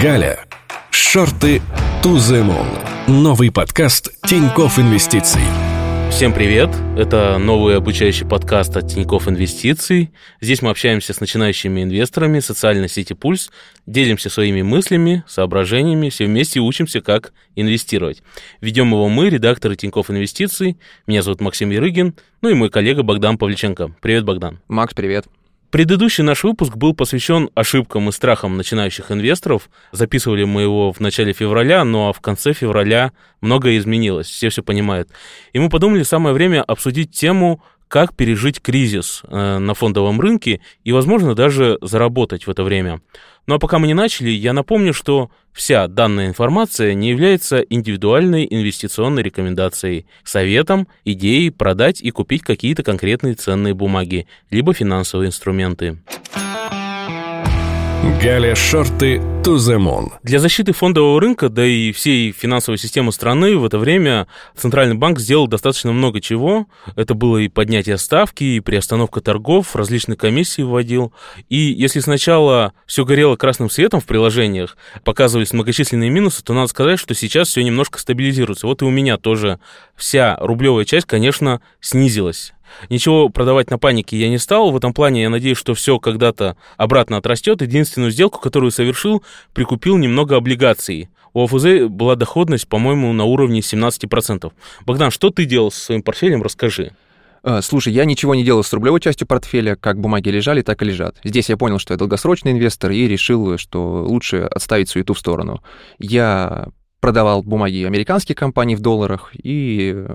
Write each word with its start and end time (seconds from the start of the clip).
Галя. 0.00 0.44
Шорты 0.92 1.60
to 2.04 2.14
the 2.14 2.46
moon. 2.46 2.66
Новый 3.08 3.50
подкаст 3.50 4.12
Тиньков 4.28 4.78
Инвестиций. 4.78 5.40
Всем 6.12 6.32
привет! 6.32 6.70
Это 6.96 7.36
новый 7.38 7.76
обучающий 7.76 8.24
подкаст 8.24 8.76
от 8.76 8.86
Тиньков 8.86 9.26
Инвестиций. 9.26 10.12
Здесь 10.40 10.62
мы 10.62 10.70
общаемся 10.70 11.12
с 11.12 11.20
начинающими 11.20 11.82
инвесторами 11.82 12.38
социальной 12.38 12.88
сети 12.88 13.12
Пульс, 13.14 13.50
делимся 13.86 14.30
своими 14.30 14.62
мыслями, 14.62 15.24
соображениями, 15.26 16.10
все 16.10 16.26
вместе 16.26 16.60
учимся, 16.60 17.00
как 17.00 17.32
инвестировать. 17.56 18.22
Ведем 18.60 18.90
его 18.90 19.08
мы, 19.08 19.30
редакторы 19.30 19.74
Тиньков 19.74 20.10
Инвестиций. 20.12 20.76
Меня 21.08 21.22
зовут 21.22 21.40
Максим 21.40 21.70
Ярыгин, 21.70 22.14
ну 22.40 22.48
и 22.48 22.54
мой 22.54 22.70
коллега 22.70 23.02
Богдан 23.02 23.36
Павличенко. 23.36 23.94
Привет, 24.00 24.24
Богдан. 24.24 24.60
Макс, 24.68 24.94
привет. 24.94 25.26
Предыдущий 25.70 26.24
наш 26.24 26.44
выпуск 26.44 26.76
был 26.76 26.94
посвящен 26.94 27.50
ошибкам 27.54 28.08
и 28.08 28.12
страхам 28.12 28.56
начинающих 28.56 29.12
инвесторов. 29.12 29.68
Записывали 29.92 30.44
мы 30.44 30.62
его 30.62 30.92
в 30.92 31.00
начале 31.00 31.34
февраля, 31.34 31.84
но 31.84 32.14
в 32.14 32.20
конце 32.20 32.54
февраля 32.54 33.12
многое 33.42 33.76
изменилось, 33.76 34.28
все 34.28 34.48
все 34.48 34.62
понимают. 34.62 35.10
И 35.52 35.58
мы 35.58 35.68
подумали, 35.68 36.04
самое 36.04 36.34
время 36.34 36.62
обсудить 36.62 37.10
тему 37.10 37.62
как 37.88 38.14
пережить 38.14 38.60
кризис 38.60 39.22
э, 39.24 39.58
на 39.58 39.74
фондовом 39.74 40.20
рынке 40.20 40.60
и, 40.84 40.92
возможно, 40.92 41.34
даже 41.34 41.78
заработать 41.80 42.46
в 42.46 42.50
это 42.50 42.62
время. 42.62 43.00
Ну 43.46 43.54
а 43.54 43.58
пока 43.58 43.78
мы 43.78 43.86
не 43.86 43.94
начали, 43.94 44.28
я 44.28 44.52
напомню, 44.52 44.92
что 44.92 45.30
вся 45.52 45.88
данная 45.88 46.28
информация 46.28 46.92
не 46.92 47.08
является 47.08 47.60
индивидуальной 47.60 48.46
инвестиционной 48.48 49.22
рекомендацией, 49.22 50.06
советом, 50.22 50.86
идеей 51.04 51.50
продать 51.50 52.02
и 52.02 52.10
купить 52.10 52.42
какие-то 52.42 52.82
конкретные 52.82 53.34
ценные 53.34 53.72
бумаги, 53.72 54.26
либо 54.50 54.74
финансовые 54.74 55.28
инструменты. 55.28 55.98
Галя 58.22 58.54
Шорты 58.54 59.20
moon. 59.48 60.12
Для 60.22 60.38
защиты 60.40 60.72
фондового 60.72 61.20
рынка, 61.20 61.48
да 61.48 61.64
и 61.64 61.92
всей 61.92 62.32
финансовой 62.32 62.76
системы 62.78 63.12
страны 63.12 63.56
в 63.56 63.64
это 63.64 63.78
время 63.78 64.26
Центральный 64.56 64.94
банк 64.94 65.18
сделал 65.18 65.46
достаточно 65.46 65.90
много 65.92 66.20
чего. 66.20 66.66
Это 66.96 67.14
было 67.14 67.38
и 67.38 67.48
поднятие 67.48 67.96
ставки, 67.96 68.44
и 68.44 68.60
приостановка 68.60 69.20
торгов, 69.20 69.74
различные 69.74 70.16
комиссии 70.16 70.62
вводил. 70.62 71.12
И 71.48 71.56
если 71.56 72.00
сначала 72.00 72.74
все 72.86 73.04
горело 73.04 73.36
красным 73.36 73.70
светом 73.70 74.00
в 74.00 74.04
приложениях, 74.04 74.76
показывались 75.02 75.52
многочисленные 75.52 76.10
минусы, 76.10 76.44
то 76.44 76.52
надо 76.52 76.68
сказать, 76.68 76.98
что 76.98 77.14
сейчас 77.14 77.48
все 77.48 77.62
немножко 77.62 77.98
стабилизируется. 77.98 78.66
Вот 78.66 78.82
и 78.82 78.84
у 78.84 78.90
меня 78.90 79.16
тоже 79.16 79.60
вся 79.96 80.36
рублевая 80.40 80.84
часть, 80.84 81.06
конечно, 81.06 81.62
снизилась. 81.80 82.52
Ничего 82.90 83.28
продавать 83.28 83.70
на 83.70 83.78
панике 83.78 84.16
я 84.16 84.28
не 84.28 84.38
стал. 84.38 84.70
В 84.70 84.76
этом 84.76 84.92
плане 84.92 85.22
я 85.22 85.30
надеюсь, 85.30 85.58
что 85.58 85.74
все 85.74 85.98
когда-то 85.98 86.56
обратно 86.76 87.16
отрастет. 87.16 87.62
Единственную 87.62 88.10
сделку, 88.10 88.40
которую 88.40 88.70
совершил, 88.70 89.22
прикупил 89.52 89.96
немного 89.96 90.36
облигаций. 90.36 91.08
У 91.34 91.44
ОФЗ 91.44 91.88
была 91.88 92.16
доходность, 92.16 92.68
по-моему, 92.68 93.12
на 93.12 93.24
уровне 93.24 93.60
17%. 93.60 94.52
Богдан, 94.86 95.10
что 95.10 95.30
ты 95.30 95.44
делал 95.44 95.70
со 95.70 95.80
своим 95.80 96.02
портфелем, 96.02 96.42
расскажи. 96.42 96.92
А, 97.42 97.62
слушай, 97.62 97.92
я 97.92 98.04
ничего 98.04 98.34
не 98.34 98.44
делал 98.44 98.64
с 98.64 98.72
рублевой 98.72 99.00
частью 99.00 99.26
портфеля, 99.26 99.76
как 99.76 100.00
бумаги 100.00 100.28
лежали, 100.28 100.62
так 100.62 100.82
и 100.82 100.84
лежат. 100.84 101.16
Здесь 101.22 101.48
я 101.48 101.56
понял, 101.56 101.78
что 101.78 101.94
я 101.94 101.98
долгосрочный 101.98 102.52
инвестор 102.52 102.90
и 102.90 103.06
решил, 103.06 103.56
что 103.58 104.04
лучше 104.04 104.38
отставить 104.38 104.88
суету 104.88 105.14
в 105.14 105.18
сторону. 105.18 105.62
Я 105.98 106.68
продавал 107.00 107.42
бумаги 107.42 107.84
американских 107.84 108.36
компаний 108.36 108.76
в 108.76 108.80
долларах 108.80 109.30
и 109.34 110.06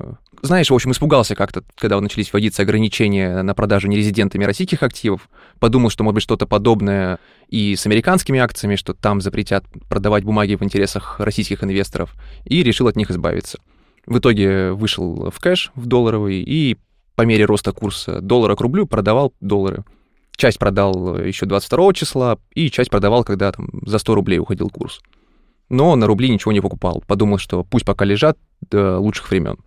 знаешь, 0.44 0.70
в 0.70 0.74
общем, 0.74 0.92
испугался 0.92 1.36
как-то, 1.36 1.64
когда 1.76 2.00
начались 2.02 2.34
вводиться 2.34 2.64
ограничения 2.64 3.44
на 3.44 3.56
продажу 3.56 3.88
нерезидентами 3.88 4.44
российских 4.44 4.84
активов. 4.84 5.30
Подумал, 5.60 5.90
что 5.90 6.04
может 6.04 6.16
быть 6.16 6.24
что-то 6.24 6.46
подобное 6.46 7.20
и 7.48 7.78
с 7.78 7.86
американскими 7.86 8.42
акциями, 8.42 8.76
что 8.76 8.94
там 8.94 9.22
запретят 9.22 9.64
продавать 9.88 10.26
бумаги 10.26 10.56
в 10.56 10.64
интересах 10.64 11.22
российских 11.22 11.64
инвесторов, 11.64 12.14
и 12.44 12.62
решил 12.62 12.90
от 12.90 12.98
них 12.98 13.10
избавиться. 13.10 13.60
В 14.06 14.18
итоге 14.18 14.74
вышел 14.74 15.32
в 15.32 15.40
кэш, 15.40 15.72
в 15.76 15.86
долларовый, 15.86 16.42
и 16.42 16.78
по 17.16 17.22
мере 17.22 17.46
роста 17.46 17.72
курса 17.72 18.20
доллара 18.20 18.58
к 18.58 18.62
рублю 18.62 18.86
продавал 18.86 19.34
доллары. 19.40 19.86
Часть 20.36 20.60
продал 20.60 21.18
еще 21.20 21.46
22 21.46 21.94
числа, 21.94 22.38
и 22.54 22.70
часть 22.70 22.90
продавал, 22.90 23.24
когда 23.24 23.54
там 23.54 23.70
за 23.86 23.98
100 23.98 24.16
рублей 24.16 24.40
уходил 24.40 24.70
курс. 24.70 25.00
Но 25.74 25.96
на 25.96 26.06
рубли 26.06 26.30
ничего 26.30 26.52
не 26.52 26.62
покупал. 26.62 27.04
Подумал, 27.08 27.40
что 27.40 27.64
пусть 27.64 27.84
пока 27.84 28.06
лежат 28.06 28.38
до 28.70 29.00
лучших 29.00 29.32
времен. 29.32 29.58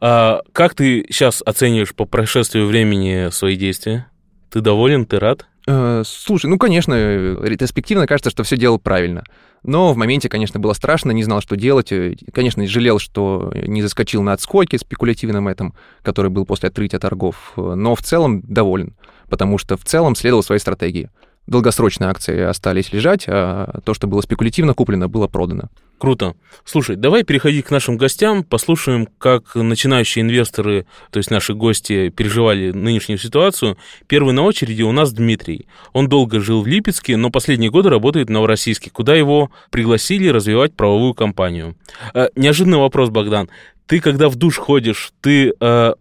А 0.00 0.40
как 0.52 0.74
ты 0.74 1.04
сейчас 1.10 1.42
оцениваешь 1.44 1.94
по 1.94 2.06
прошествию 2.06 2.66
времени 2.66 3.28
свои 3.30 3.56
действия? 3.56 4.06
Ты 4.50 4.62
доволен, 4.62 5.04
ты 5.04 5.18
рад? 5.18 5.46
Э, 5.66 6.04
слушай, 6.06 6.46
ну, 6.46 6.56
конечно, 6.56 6.94
ретроспективно 6.94 8.06
кажется, 8.06 8.30
что 8.30 8.44
все 8.44 8.56
делал 8.56 8.78
правильно. 8.78 9.24
Но 9.62 9.92
в 9.92 9.96
моменте, 9.98 10.30
конечно, 10.30 10.58
было 10.58 10.72
страшно, 10.72 11.10
не 11.10 11.22
знал, 11.22 11.42
что 11.42 11.54
делать. 11.54 11.92
Э, 11.92 12.14
конечно, 12.32 12.66
жалел, 12.66 12.98
что 12.98 13.52
не 13.54 13.82
заскочил 13.82 14.22
на 14.22 14.32
отскоке 14.32 14.78
спекулятивном 14.78 15.48
этом, 15.48 15.74
который 16.02 16.30
был 16.30 16.46
после 16.46 16.70
открытия 16.70 16.98
торгов. 16.98 17.52
Но 17.56 17.94
в 17.94 18.00
целом 18.00 18.40
доволен, 18.40 18.96
потому 19.28 19.58
что 19.58 19.76
в 19.76 19.84
целом 19.84 20.14
следовал 20.14 20.42
своей 20.42 20.60
стратегии 20.60 21.10
долгосрочные 21.46 22.08
акции 22.10 22.40
остались 22.40 22.92
лежать, 22.92 23.24
а 23.28 23.80
то, 23.84 23.94
что 23.94 24.06
было 24.06 24.20
спекулятивно 24.20 24.74
куплено, 24.74 25.08
было 25.08 25.26
продано. 25.28 25.70
Круто. 25.98 26.34
Слушай, 26.64 26.96
давай 26.96 27.22
переходить 27.22 27.66
к 27.66 27.70
нашим 27.70 27.96
гостям, 27.96 28.42
послушаем, 28.42 29.06
как 29.18 29.54
начинающие 29.54 30.22
инвесторы, 30.22 30.86
то 31.12 31.18
есть 31.18 31.30
наши 31.30 31.54
гости, 31.54 32.08
переживали 32.08 32.72
нынешнюю 32.72 33.18
ситуацию. 33.18 33.78
Первый 34.08 34.34
на 34.34 34.42
очереди 34.42 34.82
у 34.82 34.90
нас 34.90 35.12
Дмитрий. 35.12 35.68
Он 35.92 36.08
долго 36.08 36.40
жил 36.40 36.62
в 36.62 36.66
Липецке, 36.66 37.16
но 37.16 37.30
последние 37.30 37.70
годы 37.70 37.88
работает 37.88 38.28
в 38.28 38.32
Новороссийске, 38.32 38.90
куда 38.90 39.14
его 39.14 39.52
пригласили 39.70 40.26
развивать 40.26 40.74
правовую 40.74 41.14
компанию. 41.14 41.76
Э, 42.14 42.30
неожиданный 42.34 42.78
вопрос, 42.78 43.10
Богдан. 43.10 43.48
Ты, 43.86 44.00
когда 44.00 44.28
в 44.28 44.34
душ 44.34 44.56
ходишь, 44.56 45.12
ты 45.20 45.52
э, 45.60 45.94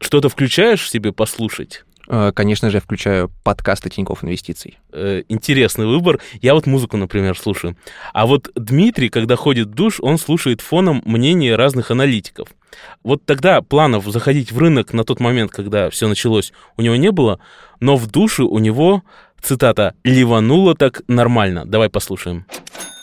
что-то 0.00 0.28
включаешь 0.28 0.90
себе 0.90 1.12
послушать? 1.12 1.85
Э, 2.08 2.32
конечно 2.34 2.70
же, 2.70 2.78
я 2.78 2.80
включаю 2.80 3.30
подкасты 3.42 3.90
Тинькофф 3.90 4.24
Инвестиций. 4.24 4.78
Э, 4.92 5.22
интересный 5.28 5.86
выбор. 5.86 6.20
Я 6.40 6.54
вот 6.54 6.66
музыку, 6.66 6.96
например, 6.96 7.36
слушаю. 7.36 7.76
А 8.12 8.26
вот 8.26 8.50
Дмитрий, 8.54 9.08
когда 9.08 9.36
ходит 9.36 9.68
в 9.68 9.74
душ, 9.74 9.98
он 10.00 10.18
слушает 10.18 10.60
фоном 10.60 11.02
мнения 11.04 11.56
разных 11.56 11.90
аналитиков. 11.90 12.48
Вот 13.02 13.24
тогда 13.24 13.62
планов 13.62 14.06
заходить 14.06 14.52
в 14.52 14.58
рынок 14.58 14.92
на 14.92 15.04
тот 15.04 15.20
момент, 15.20 15.50
когда 15.50 15.90
все 15.90 16.08
началось, 16.08 16.52
у 16.76 16.82
него 16.82 16.96
не 16.96 17.10
было, 17.10 17.40
но 17.80 17.96
в 17.96 18.06
душе 18.06 18.42
у 18.42 18.58
него, 18.58 19.02
цитата, 19.46 19.92
«ливануло 20.04 20.74
так 20.74 21.02
нормально». 21.08 21.64
Давай 21.66 21.88
послушаем. 21.88 22.44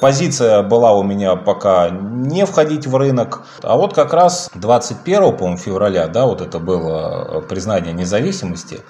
Позиция 0.01 0.61
была 0.63 0.91
у 0.91 1.03
меня 1.03 1.35
пока 1.37 1.89
не 1.89 2.45
входить 2.45 2.85
в 2.87 2.97
рынок. 2.97 3.43
А 3.61 3.77
вот 3.77 3.93
как 3.93 4.13
раз 4.13 4.51
21 4.55 5.37
по 5.37 5.55
февраля, 5.55 6.07
да, 6.07 6.25
вот 6.25 6.41
это 6.41 6.59
было 6.59 7.41
признание 7.47 7.93
независимости. 7.93 8.81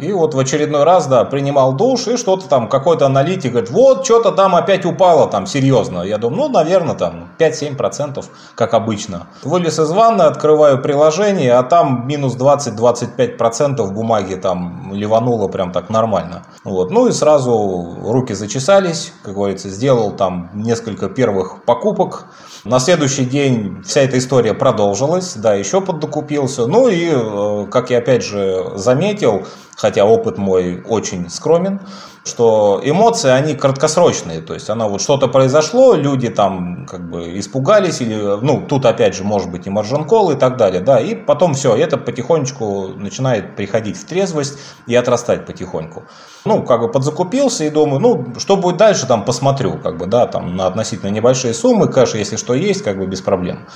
И 0.00 0.12
вот 0.12 0.34
в 0.34 0.38
очередной 0.38 0.84
раз, 0.84 1.06
да, 1.06 1.24
принимал 1.24 1.72
душ, 1.72 2.06
и 2.08 2.16
что-то 2.16 2.48
там, 2.48 2.68
какой-то 2.68 3.06
аналитик 3.06 3.52
говорит, 3.52 3.70
вот, 3.70 4.04
что-то 4.04 4.32
там 4.32 4.54
опять 4.54 4.84
упало, 4.84 5.28
там, 5.28 5.46
серьезно. 5.46 6.02
Я 6.02 6.18
думаю, 6.18 6.42
ну, 6.42 6.48
наверное, 6.48 6.94
там 6.94 7.28
5-7%, 7.38 8.24
как 8.54 8.74
обычно. 8.74 9.26
Вылез 9.42 9.78
из 9.78 9.90
ванны, 9.90 10.22
открываю 10.22 10.80
приложение, 10.80 11.54
а 11.54 11.62
там 11.62 12.06
минус 12.06 12.36
20-25% 12.36 13.90
бумаги 13.92 14.34
там 14.34 14.92
ливануло 14.92 15.48
прям 15.48 15.72
так 15.72 15.90
нормально. 15.90 16.44
Вот. 16.64 16.90
Ну 16.90 17.08
и 17.08 17.12
сразу 17.12 17.96
руки 18.04 18.34
зачесались, 18.34 19.12
как 19.22 19.34
говорится, 19.34 19.68
сделал 19.68 20.12
там 20.12 20.50
несколько 20.54 21.08
первых 21.08 21.64
покупок. 21.64 22.26
На 22.64 22.78
следующий 22.78 23.24
день 23.24 23.82
вся 23.84 24.02
эта 24.02 24.18
история 24.18 24.54
продолжилась, 24.54 25.34
да, 25.34 25.54
еще 25.54 25.80
поддокупился. 25.80 26.66
Ну 26.66 26.88
и, 26.88 27.10
э, 27.12 27.66
как 27.70 27.90
я 27.90 27.98
опять 27.98 28.22
же 28.22 28.72
заметил, 28.76 29.46
хотя 29.82 30.04
опыт 30.04 30.38
мой 30.38 30.80
очень 30.88 31.28
скромен, 31.28 31.80
что 32.24 32.80
эмоции, 32.84 33.30
они 33.30 33.54
краткосрочные, 33.54 34.40
то 34.40 34.54
есть 34.54 34.70
оно 34.70 34.88
вот 34.88 35.00
что-то 35.00 35.26
произошло, 35.26 35.94
люди 35.94 36.28
там 36.28 36.86
как 36.86 37.10
бы 37.10 37.36
испугались, 37.40 38.00
или, 38.00 38.14
ну, 38.14 38.64
тут 38.68 38.86
опять 38.86 39.16
же 39.16 39.24
может 39.24 39.50
быть 39.50 39.66
и 39.66 39.70
маржинкол 39.70 40.30
и 40.30 40.36
так 40.36 40.56
далее, 40.56 40.80
да, 40.80 41.00
и 41.00 41.16
потом 41.16 41.54
все, 41.54 41.74
это 41.74 41.96
потихонечку 41.96 42.92
начинает 42.96 43.56
приходить 43.56 43.96
в 43.96 44.04
трезвость 44.04 44.56
и 44.86 44.94
отрастать 44.94 45.46
потихоньку. 45.46 46.04
Ну, 46.44 46.62
как 46.62 46.80
бы 46.80 46.90
подзакупился 46.90 47.64
и 47.64 47.70
думаю, 47.70 48.00
ну, 48.00 48.34
что 48.38 48.56
будет 48.56 48.76
дальше, 48.76 49.06
там 49.06 49.24
посмотрю, 49.24 49.78
как 49.78 49.96
бы, 49.96 50.06
да, 50.06 50.26
там 50.26 50.56
на 50.56 50.66
относительно 50.66 51.10
небольшие 51.10 51.54
суммы, 51.54 51.88
кэш, 51.88 52.14
если 52.14 52.36
что 52.36 52.54
есть, 52.54 52.82
как 52.82 52.98
бы 52.98 53.06
без 53.06 53.20
проблем. 53.20 53.66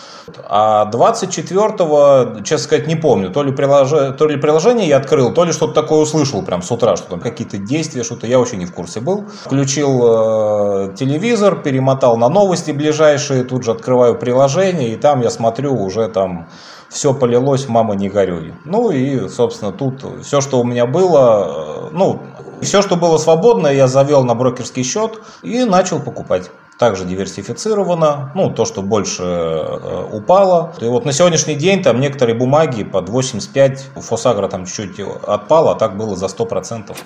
А 0.48 0.88
24-го, 0.90 2.42
честно 2.42 2.64
сказать, 2.64 2.86
не 2.86 2.96
помню, 2.96 3.30
то 3.30 3.42
ли, 3.42 3.52
прилож... 3.52 3.90
то 4.16 4.26
ли 4.26 4.36
приложение 4.36 4.88
я 4.88 4.98
открыл, 4.98 5.32
то 5.32 5.44
ли 5.44 5.52
что-то 5.52 5.74
такое 5.86 6.00
услышал 6.00 6.42
прям 6.42 6.62
с 6.62 6.70
утра, 6.72 6.96
что 6.96 7.10
там 7.10 7.20
какие-то 7.20 7.58
действия, 7.58 8.02
что-то 8.02 8.26
я 8.26 8.38
вообще 8.38 8.56
не 8.56 8.66
в 8.66 8.74
курсе 8.74 9.00
был. 9.00 9.24
Включил 9.44 10.02
э, 10.02 10.94
телевизор, 10.96 11.62
перемотал 11.62 12.16
на 12.16 12.28
новости 12.28 12.72
ближайшие, 12.72 13.44
тут 13.44 13.62
же 13.62 13.70
открываю 13.70 14.18
приложение, 14.18 14.92
и 14.92 14.96
там 14.96 15.20
я 15.20 15.30
смотрю 15.30 15.80
уже 15.80 16.08
там 16.08 16.48
все 16.88 17.14
полилось, 17.14 17.68
мама 17.68 17.94
не 17.94 18.08
горюй. 18.08 18.54
Ну 18.64 18.90
и, 18.90 19.28
собственно, 19.28 19.70
тут 19.70 20.04
все, 20.24 20.40
что 20.40 20.58
у 20.58 20.64
меня 20.64 20.86
было, 20.86 21.86
э, 21.86 21.90
ну, 21.92 22.20
все, 22.60 22.82
что 22.82 22.96
было 22.96 23.16
свободно, 23.16 23.68
я 23.68 23.86
завел 23.86 24.24
на 24.24 24.34
брокерский 24.34 24.82
счет 24.82 25.20
и 25.42 25.62
начал 25.62 26.00
покупать. 26.00 26.50
Также 26.78 27.04
диверсифицировано, 27.04 28.32
ну, 28.34 28.50
то, 28.50 28.64
что 28.64 28.82
больше 28.82 29.22
э, 29.22 30.08
упало. 30.12 30.74
И 30.80 30.84
вот 30.84 31.04
на 31.04 31.12
сегодняшний 31.12 31.54
день 31.54 31.82
там 31.82 32.00
некоторые 32.00 32.36
бумаги 32.36 32.84
под 32.84 33.08
85, 33.08 33.90
у 33.96 34.00
Фосагра 34.00 34.48
там 34.48 34.66
чуть-чуть 34.66 35.00
отпало, 35.26 35.72
а 35.72 35.74
так 35.74 35.96
было 35.96 36.16
за 36.16 36.26
100%. 36.26 36.96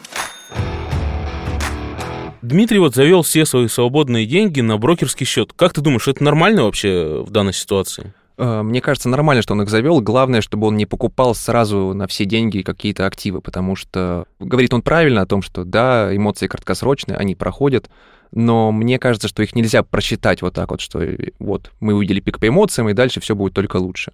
Дмитрий 2.42 2.78
вот 2.78 2.94
завел 2.94 3.22
все 3.22 3.46
свои 3.46 3.68
свободные 3.68 4.26
деньги 4.26 4.60
на 4.60 4.76
брокерский 4.76 5.26
счет. 5.26 5.52
Как 5.54 5.72
ты 5.72 5.82
думаешь, 5.82 6.08
это 6.08 6.24
нормально 6.24 6.64
вообще 6.64 7.22
в 7.24 7.30
данной 7.30 7.52
ситуации? 7.52 8.12
Э, 8.38 8.62
мне 8.62 8.80
кажется, 8.80 9.08
нормально, 9.08 9.42
что 9.42 9.52
он 9.52 9.62
их 9.62 9.68
завел. 9.68 10.00
Главное, 10.00 10.40
чтобы 10.40 10.66
он 10.66 10.76
не 10.76 10.86
покупал 10.86 11.34
сразу 11.34 11.92
на 11.94 12.06
все 12.08 12.24
деньги 12.24 12.62
какие-то 12.62 13.06
активы, 13.06 13.40
потому 13.40 13.76
что 13.76 14.24
говорит 14.40 14.72
он 14.72 14.82
правильно 14.82 15.20
о 15.20 15.26
том, 15.26 15.42
что 15.42 15.64
да, 15.64 16.14
эмоции 16.16 16.48
краткосрочные, 16.48 17.16
они 17.18 17.34
проходят, 17.36 17.90
но 18.32 18.72
мне 18.72 18.98
кажется, 18.98 19.28
что 19.28 19.42
их 19.42 19.54
нельзя 19.54 19.82
просчитать 19.82 20.42
вот 20.42 20.54
так 20.54 20.70
вот, 20.70 20.80
что 20.80 21.00
вот 21.38 21.70
мы 21.80 21.94
увидели 21.94 22.20
пик 22.20 22.38
по 22.38 22.48
эмоциям, 22.48 22.88
и 22.88 22.94
дальше 22.94 23.20
все 23.20 23.34
будет 23.34 23.54
только 23.54 23.76
лучше. 23.76 24.12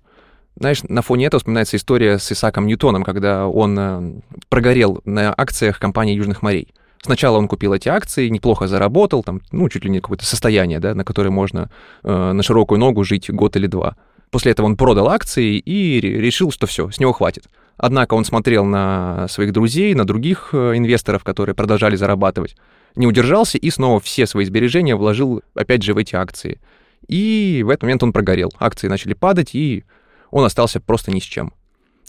Знаешь, 0.59 0.83
на 0.85 1.03
фоне 1.03 1.27
этого 1.27 1.39
вспоминается 1.39 1.77
история 1.77 2.19
с 2.19 2.33
Исаком 2.33 2.67
Ньютоном, 2.67 3.03
когда 3.05 3.47
он 3.47 3.79
э, 3.79 4.21
прогорел 4.49 5.03
на 5.05 5.35
акциях 5.37 5.79
компании 5.79 6.15
Южных 6.15 6.41
морей. 6.41 6.73
Сначала 7.03 7.37
он 7.37 7.47
купил 7.47 7.75
эти 7.75 7.91
акции, 7.91 8.29
неплохо 8.29 8.67
заработал, 8.67 9.23
там, 9.23 9.43
ну, 9.53 9.69
чуть 9.69 9.85
ли 9.85 9.91
не 9.91 10.01
какое-то 10.01 10.25
состояние, 10.25 10.81
да, 10.81 10.95
на 10.95 11.05
которое 11.05 11.29
можно 11.29 11.71
э, 12.03 12.33
на 12.33 12.43
широкую 12.43 12.79
ногу 12.79 13.05
жить 13.05 13.31
год 13.31 13.55
или 13.57 13.67
два. 13.67 13.97
После 14.31 14.53
этого 14.53 14.67
он 14.67 14.77
продал 14.77 15.11
акции 15.11 15.59
и 15.59 16.01
решил, 16.01 16.51
что 16.51 16.67
все, 16.67 16.91
с 16.91 16.99
него 16.99 17.13
хватит. 17.13 17.45
Однако 17.77 18.15
он 18.15 18.25
смотрел 18.25 18.65
на 18.65 19.29
своих 19.29 19.53
друзей, 19.53 19.95
на 19.95 20.07
других 20.07 20.51
э, 20.53 20.73
инвесторов, 20.77 21.23
которые 21.23 21.55
продолжали 21.55 21.97
зарабатывать, 21.97 22.57
не 22.97 23.07
удержался 23.07 23.59
и 23.59 23.71
снова 23.71 24.01
все 24.01 24.27
свои 24.27 24.45
сбережения 24.45 24.97
вложил, 24.97 25.43
опять 25.55 25.83
же, 25.83 25.95
в 25.95 25.99
эти 25.99 26.15
акции. 26.17 26.61
И 27.09 27.63
в 27.65 27.71
этот 27.71 27.83
момент 27.83 28.03
он 28.03 28.13
прогорел. 28.13 28.53
Акции 28.59 28.89
начали 28.89 29.15
падать, 29.15 29.55
и 29.55 29.85
он 30.31 30.45
остался 30.45 30.81
просто 30.81 31.11
ни 31.13 31.21
с 31.21 31.25
чем. 31.25 31.53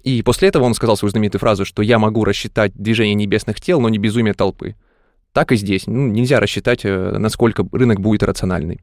И 0.04 0.24
после 0.24 0.48
этого 0.48 0.63
он 0.63 0.74
сказал 0.74 0.98
свою 0.98 1.12
знаменитую 1.12 1.39
фразу, 1.39 1.66
что 1.66 1.81
«я 1.81 2.00
могу 2.00 2.24
рассчитать 2.24 2.72
движение 2.74 3.16
небесных 3.16 3.60
тел, 3.62 3.80
но 3.80 3.89
не 3.89 3.98
безумие 3.98 4.34
толпы». 4.34 4.75
Так 5.34 5.51
и 5.51 5.56
здесь. 5.56 5.86
Ну, 5.86 6.07
нельзя 6.07 6.39
рассчитать, 6.39 6.81
э, 6.84 7.18
насколько 7.18 7.63
рынок 7.72 8.00
будет 8.00 8.24
рациональный. 8.24 8.81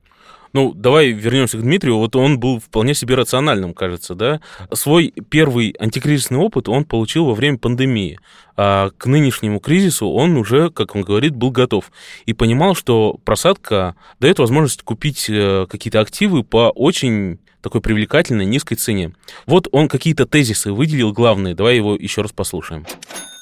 Ну, 0.53 0.73
давай 0.73 1.11
вернемся 1.11 1.59
к 1.59 1.63
Дмитрию. 1.63 1.97
Вот 1.97 2.15
он 2.15 2.39
был 2.39 2.61
вполне 2.61 2.95
себе 2.95 3.17
рациональным, 3.17 3.75
кажется, 3.75 4.15
да? 4.15 4.41
Свой 4.73 5.13
первый 5.29 5.75
антикризисный 5.81 6.39
опыт 6.39 6.69
он 6.69 6.85
получил 6.85 7.25
во 7.25 7.35
время 7.35 7.59
пандемии. 7.59 8.21
А 8.57 8.91
к 8.97 9.07
нынешнему 9.07 9.61
кризису 9.61 10.09
он 10.09 10.37
уже, 10.37 10.71
как 10.71 10.95
он 10.95 11.03
говорит, 11.03 11.35
был 11.35 11.51
готов. 11.51 11.91
И 12.27 12.33
понимал, 12.33 12.75
что 12.75 13.19
просадка 13.25 13.97
дает 14.21 14.39
возможность 14.39 14.83
купить 14.83 15.27
э, 15.29 15.67
какие-то 15.69 16.01
активы 16.01 16.45
по 16.45 16.71
очень 16.71 17.39
такой 17.65 17.81
привлекательной 17.81 18.45
низкой 18.45 18.77
цене. 18.77 19.15
Вот 19.47 19.69
он 19.73 19.89
какие-то 19.89 20.27
тезисы 20.27 20.71
выделил 20.71 21.13
главные. 21.13 21.55
Давай 21.55 21.77
его 21.77 21.97
еще 21.97 22.21
раз 22.21 22.31
послушаем. 22.31 22.85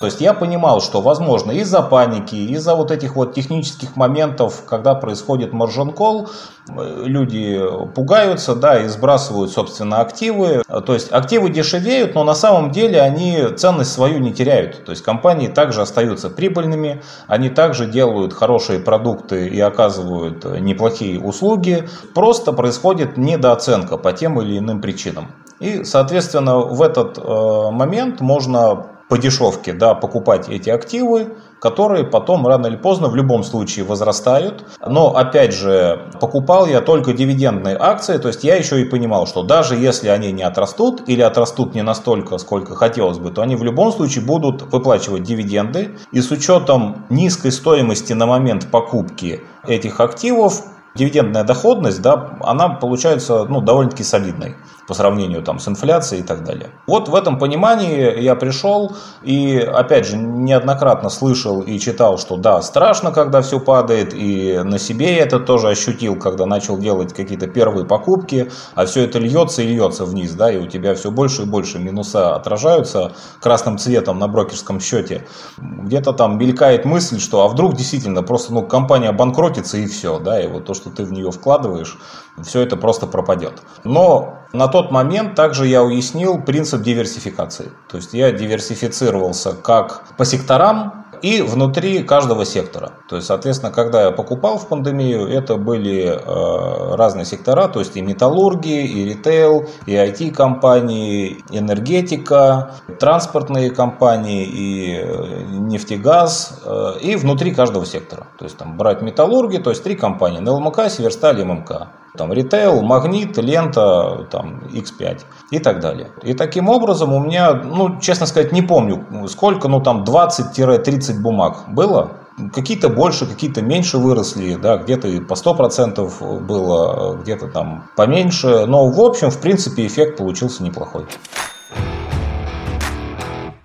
То 0.02 0.06
есть 0.06 0.20
я 0.20 0.34
понимал, 0.34 0.80
что 0.80 1.00
возможно 1.00 1.52
из-за 1.52 1.80
паники, 1.80 2.34
из-за 2.34 2.74
вот 2.74 2.90
этих 2.90 3.14
вот 3.14 3.34
технических 3.34 3.94
моментов, 3.94 4.64
когда 4.66 4.96
происходит 4.96 5.52
маржин-колл, 5.52 6.28
э, 6.68 7.02
люди 7.04 7.60
пугаются, 7.94 8.56
да, 8.56 8.82
и 8.82 8.88
сбрасывают, 8.88 9.52
собственно, 9.52 10.00
активы. 10.00 10.62
То 10.86 10.94
есть 10.94 11.12
активы 11.12 11.50
дешевеют, 11.50 12.16
но 12.16 12.24
на 12.24 12.34
самом 12.34 12.72
деле 12.72 13.00
они 13.00 13.44
ценность 13.56 13.92
свою 13.92 14.18
не 14.18 14.32
теряют. 14.32 14.84
То 14.84 14.90
есть 14.90 15.01
компании 15.02 15.48
также 15.48 15.82
остаются 15.82 16.30
прибыльными, 16.30 17.02
они 17.26 17.50
также 17.50 17.86
делают 17.86 18.32
хорошие 18.32 18.78
продукты 18.78 19.48
и 19.48 19.60
оказывают 19.60 20.44
неплохие 20.60 21.20
услуги. 21.20 21.88
Просто 22.14 22.52
происходит 22.52 23.16
недооценка 23.16 23.96
по 23.96 24.12
тем 24.12 24.40
или 24.40 24.58
иным 24.58 24.80
причинам. 24.80 25.28
И, 25.60 25.84
соответственно, 25.84 26.58
в 26.58 26.82
этот 26.82 27.18
э, 27.18 27.22
момент 27.70 28.20
можно 28.20 28.86
по 29.08 29.18
дешевке 29.18 29.72
да, 29.72 29.94
покупать 29.94 30.48
эти 30.48 30.70
активы, 30.70 31.36
которые 31.62 32.02
потом 32.02 32.44
рано 32.44 32.66
или 32.66 32.74
поздно 32.74 33.08
в 33.08 33.14
любом 33.14 33.44
случае 33.44 33.84
возрастают. 33.84 34.64
Но 34.84 35.16
опять 35.16 35.54
же, 35.54 36.10
покупал 36.20 36.66
я 36.66 36.80
только 36.80 37.12
дивидендные 37.12 37.76
акции, 37.78 38.18
то 38.18 38.26
есть 38.26 38.42
я 38.42 38.56
еще 38.56 38.82
и 38.82 38.84
понимал, 38.84 39.28
что 39.28 39.44
даже 39.44 39.76
если 39.76 40.08
они 40.08 40.32
не 40.32 40.42
отрастут 40.42 41.04
или 41.06 41.22
отрастут 41.22 41.76
не 41.76 41.82
настолько, 41.82 42.38
сколько 42.38 42.74
хотелось 42.74 43.18
бы, 43.18 43.30
то 43.30 43.42
они 43.42 43.54
в 43.54 43.62
любом 43.62 43.92
случае 43.92 44.24
будут 44.24 44.62
выплачивать 44.72 45.22
дивиденды. 45.22 45.96
И 46.10 46.20
с 46.20 46.32
учетом 46.32 47.06
низкой 47.10 47.52
стоимости 47.52 48.12
на 48.12 48.26
момент 48.26 48.68
покупки 48.72 49.42
этих 49.64 50.00
активов, 50.00 50.64
дивидендная 50.96 51.44
доходность, 51.44 52.02
да, 52.02 52.38
она 52.40 52.70
получается 52.70 53.44
ну, 53.44 53.60
довольно-таки 53.60 54.02
солидной 54.02 54.56
по 54.92 54.96
сравнению 54.96 55.42
там, 55.42 55.58
с 55.58 55.66
инфляцией 55.68 56.20
и 56.20 56.22
так 56.22 56.44
далее. 56.44 56.68
Вот 56.86 57.08
в 57.08 57.14
этом 57.14 57.38
понимании 57.38 58.20
я 58.20 58.34
пришел 58.34 58.94
и, 59.22 59.56
опять 59.56 60.06
же, 60.06 60.18
неоднократно 60.18 61.08
слышал 61.08 61.62
и 61.62 61.78
читал, 61.78 62.18
что 62.18 62.36
да, 62.36 62.60
страшно, 62.60 63.10
когда 63.10 63.40
все 63.40 63.58
падает, 63.58 64.12
и 64.12 64.60
на 64.62 64.78
себе 64.78 65.16
я 65.16 65.22
это 65.22 65.40
тоже 65.40 65.68
ощутил, 65.68 66.16
когда 66.16 66.44
начал 66.44 66.76
делать 66.76 67.14
какие-то 67.14 67.46
первые 67.46 67.86
покупки, 67.86 68.50
а 68.74 68.84
все 68.84 69.04
это 69.04 69.18
льется 69.18 69.62
и 69.62 69.68
льется 69.68 70.04
вниз, 70.04 70.32
да, 70.32 70.52
и 70.52 70.58
у 70.58 70.66
тебя 70.66 70.94
все 70.94 71.10
больше 71.10 71.42
и 71.42 71.46
больше 71.46 71.78
минуса 71.78 72.36
отражаются 72.36 73.12
красным 73.40 73.78
цветом 73.78 74.18
на 74.18 74.28
брокерском 74.28 74.78
счете. 74.78 75.26
Где-то 75.56 76.12
там 76.12 76.36
мелькает 76.36 76.84
мысль, 76.84 77.18
что 77.18 77.46
а 77.46 77.48
вдруг 77.48 77.76
действительно 77.76 78.22
просто 78.22 78.52
ну, 78.52 78.60
компания 78.66 79.10
банкротится 79.12 79.78
и 79.78 79.86
все, 79.86 80.18
да, 80.18 80.38
и 80.38 80.48
вот 80.48 80.66
то, 80.66 80.74
что 80.74 80.90
ты 80.90 81.04
в 81.04 81.12
нее 81.12 81.30
вкладываешь, 81.30 81.96
все 82.42 82.60
это 82.60 82.76
просто 82.76 83.06
пропадет. 83.06 83.62
Но 83.84 84.41
на 84.52 84.68
тот 84.68 84.90
момент 84.90 85.34
также 85.34 85.66
я 85.66 85.82
уяснил 85.82 86.42
принцип 86.42 86.82
диверсификации. 86.82 87.70
То 87.88 87.96
есть 87.96 88.14
я 88.14 88.32
диверсифицировался 88.32 89.52
как 89.52 90.02
по 90.16 90.24
секторам, 90.24 91.02
и 91.22 91.40
внутри 91.40 92.02
каждого 92.02 92.44
сектора. 92.44 92.90
То 93.08 93.16
есть, 93.16 93.28
соответственно, 93.28 93.72
когда 93.72 94.02
я 94.02 94.10
покупал 94.10 94.58
в 94.58 94.68
пандемию, 94.68 95.28
это 95.28 95.56
были 95.56 96.04
э, 96.04 96.94
разные 96.96 97.24
сектора, 97.24 97.68
то 97.68 97.78
есть 97.78 97.96
и 97.96 98.02
металлурги, 98.02 98.84
и 98.84 99.04
ритейл, 99.04 99.66
и 99.86 99.94
IT-компании, 99.94 101.38
энергетика, 101.50 102.74
транспортные 102.98 103.70
компании, 103.70 104.44
и 104.44 104.96
э, 104.96 105.42
нефтегаз, 105.48 106.60
э, 106.64 106.98
и 107.00 107.14
внутри 107.14 107.54
каждого 107.54 107.86
сектора. 107.86 108.26
То 108.38 108.44
есть 108.44 108.58
там 108.58 108.76
брать 108.76 109.00
металлурги, 109.00 109.58
то 109.58 109.70
есть 109.70 109.84
три 109.84 109.94
компании, 109.94 110.40
НЛМК, 110.40 110.90
Северсталь 110.90 111.44
ММК. 111.44 112.01
Там 112.16 112.30
ритейл, 112.30 112.82
магнит, 112.82 113.38
лента, 113.38 114.26
там 114.30 114.64
X5 114.70 115.22
и 115.50 115.58
так 115.58 115.80
далее. 115.80 116.10
И 116.22 116.34
таким 116.34 116.68
образом 116.68 117.14
у 117.14 117.20
меня, 117.20 117.54
ну, 117.54 117.98
честно 118.00 118.26
сказать, 118.26 118.52
не 118.52 118.60
помню 118.60 119.06
сколько, 119.28 119.68
ну, 119.68 119.80
там 119.80 120.04
20-30 120.04 121.20
бумаг 121.20 121.64
было. 121.68 122.12
Какие-то 122.54 122.90
больше, 122.90 123.26
какие-то 123.26 123.62
меньше 123.62 123.96
выросли, 123.96 124.56
да, 124.56 124.76
где-то 124.76 125.08
и 125.08 125.20
по 125.20 125.34
100% 125.34 126.40
было, 126.40 127.16
где-то 127.16 127.48
там 127.48 127.84
поменьше. 127.96 128.66
Но, 128.66 128.88
в 128.88 129.00
общем, 129.00 129.30
в 129.30 129.40
принципе, 129.40 129.86
эффект 129.86 130.18
получился 130.18 130.62
неплохой. 130.62 131.06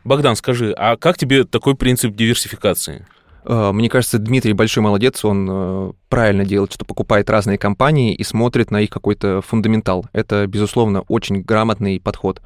Богдан, 0.05 0.37
скажи, 0.37 0.73
а 0.77 0.95
как 0.95 1.17
тебе 1.17 1.43
такой 1.43 1.75
принцип 1.75 2.15
диверсификации? 2.15 3.05
Э, 3.47 3.71
мне 3.71 3.89
кажется, 3.89 4.19
Дмитрий 4.19 4.53
большой 4.53 4.83
молодец, 4.83 5.23
он 5.23 5.47
э, 5.49 5.91
правильно 6.09 6.43
делает, 6.45 6.73
что 6.73 6.85
покупает 6.85 7.29
разные 7.29 7.57
компании 7.57 8.13
и 8.13 8.23
смотрит 8.23 8.71
на 8.71 8.81
их 8.81 8.89
какой-то 8.89 9.41
фундаментал. 9.41 10.05
Это, 10.11 10.45
безусловно, 10.47 11.01
очень 11.07 11.41
грамотный 11.41 11.99
подход. 12.01 12.41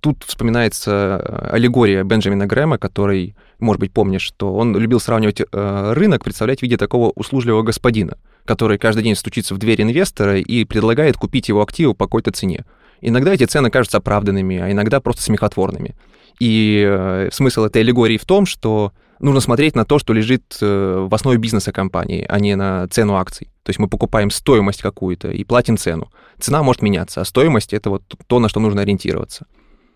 Тут 0.00 0.22
вспоминается 0.24 1.20
э, 1.22 1.48
аллегория 1.50 2.04
Бенджамина 2.04 2.46
Грэма, 2.46 2.78
который, 2.78 3.34
может 3.58 3.80
быть, 3.80 3.92
помнишь, 3.92 4.22
что 4.22 4.54
он 4.54 4.76
любил 4.76 5.00
сравнивать 5.00 5.42
рынок, 5.52 6.22
представлять 6.22 6.60
в 6.60 6.62
виде 6.62 6.76
такого 6.76 7.10
услужливого 7.10 7.62
господина, 7.62 8.16
который 8.44 8.78
каждый 8.78 9.02
день 9.02 9.16
стучится 9.16 9.54
в 9.54 9.58
дверь 9.58 9.82
инвестора 9.82 10.38
и 10.38 10.64
предлагает 10.64 11.16
купить 11.16 11.48
его 11.48 11.62
активы 11.62 11.94
по 11.94 12.06
какой-то 12.06 12.30
цене. 12.30 12.64
Иногда 13.00 13.34
эти 13.34 13.44
цены 13.44 13.70
кажутся 13.70 13.98
оправданными, 13.98 14.58
а 14.58 14.70
иногда 14.70 15.00
просто 15.00 15.22
смехотворными. 15.22 15.96
И 16.40 17.28
смысл 17.32 17.64
этой 17.64 17.82
аллегории 17.82 18.16
в 18.16 18.24
том, 18.24 18.46
что 18.46 18.92
нужно 19.20 19.40
смотреть 19.40 19.76
на 19.76 19.84
то, 19.84 19.98
что 19.98 20.12
лежит 20.12 20.58
э, 20.60 21.06
в 21.08 21.14
основе 21.14 21.38
бизнеса 21.38 21.72
компании, 21.72 22.24
а 22.28 22.38
не 22.40 22.56
на 22.56 22.86
цену 22.88 23.16
акций. 23.16 23.48
То 23.62 23.70
есть 23.70 23.78
мы 23.78 23.88
покупаем 23.88 24.30
стоимость 24.30 24.82
какую-то 24.82 25.30
и 25.30 25.44
платим 25.44 25.76
цену. 25.76 26.10
Цена 26.38 26.62
может 26.62 26.82
меняться, 26.82 27.20
а 27.20 27.24
стоимость— 27.24 27.72
это 27.74 27.90
вот 27.90 28.02
то, 28.26 28.38
на 28.40 28.48
что 28.48 28.60
нужно 28.60 28.82
ориентироваться. 28.82 29.46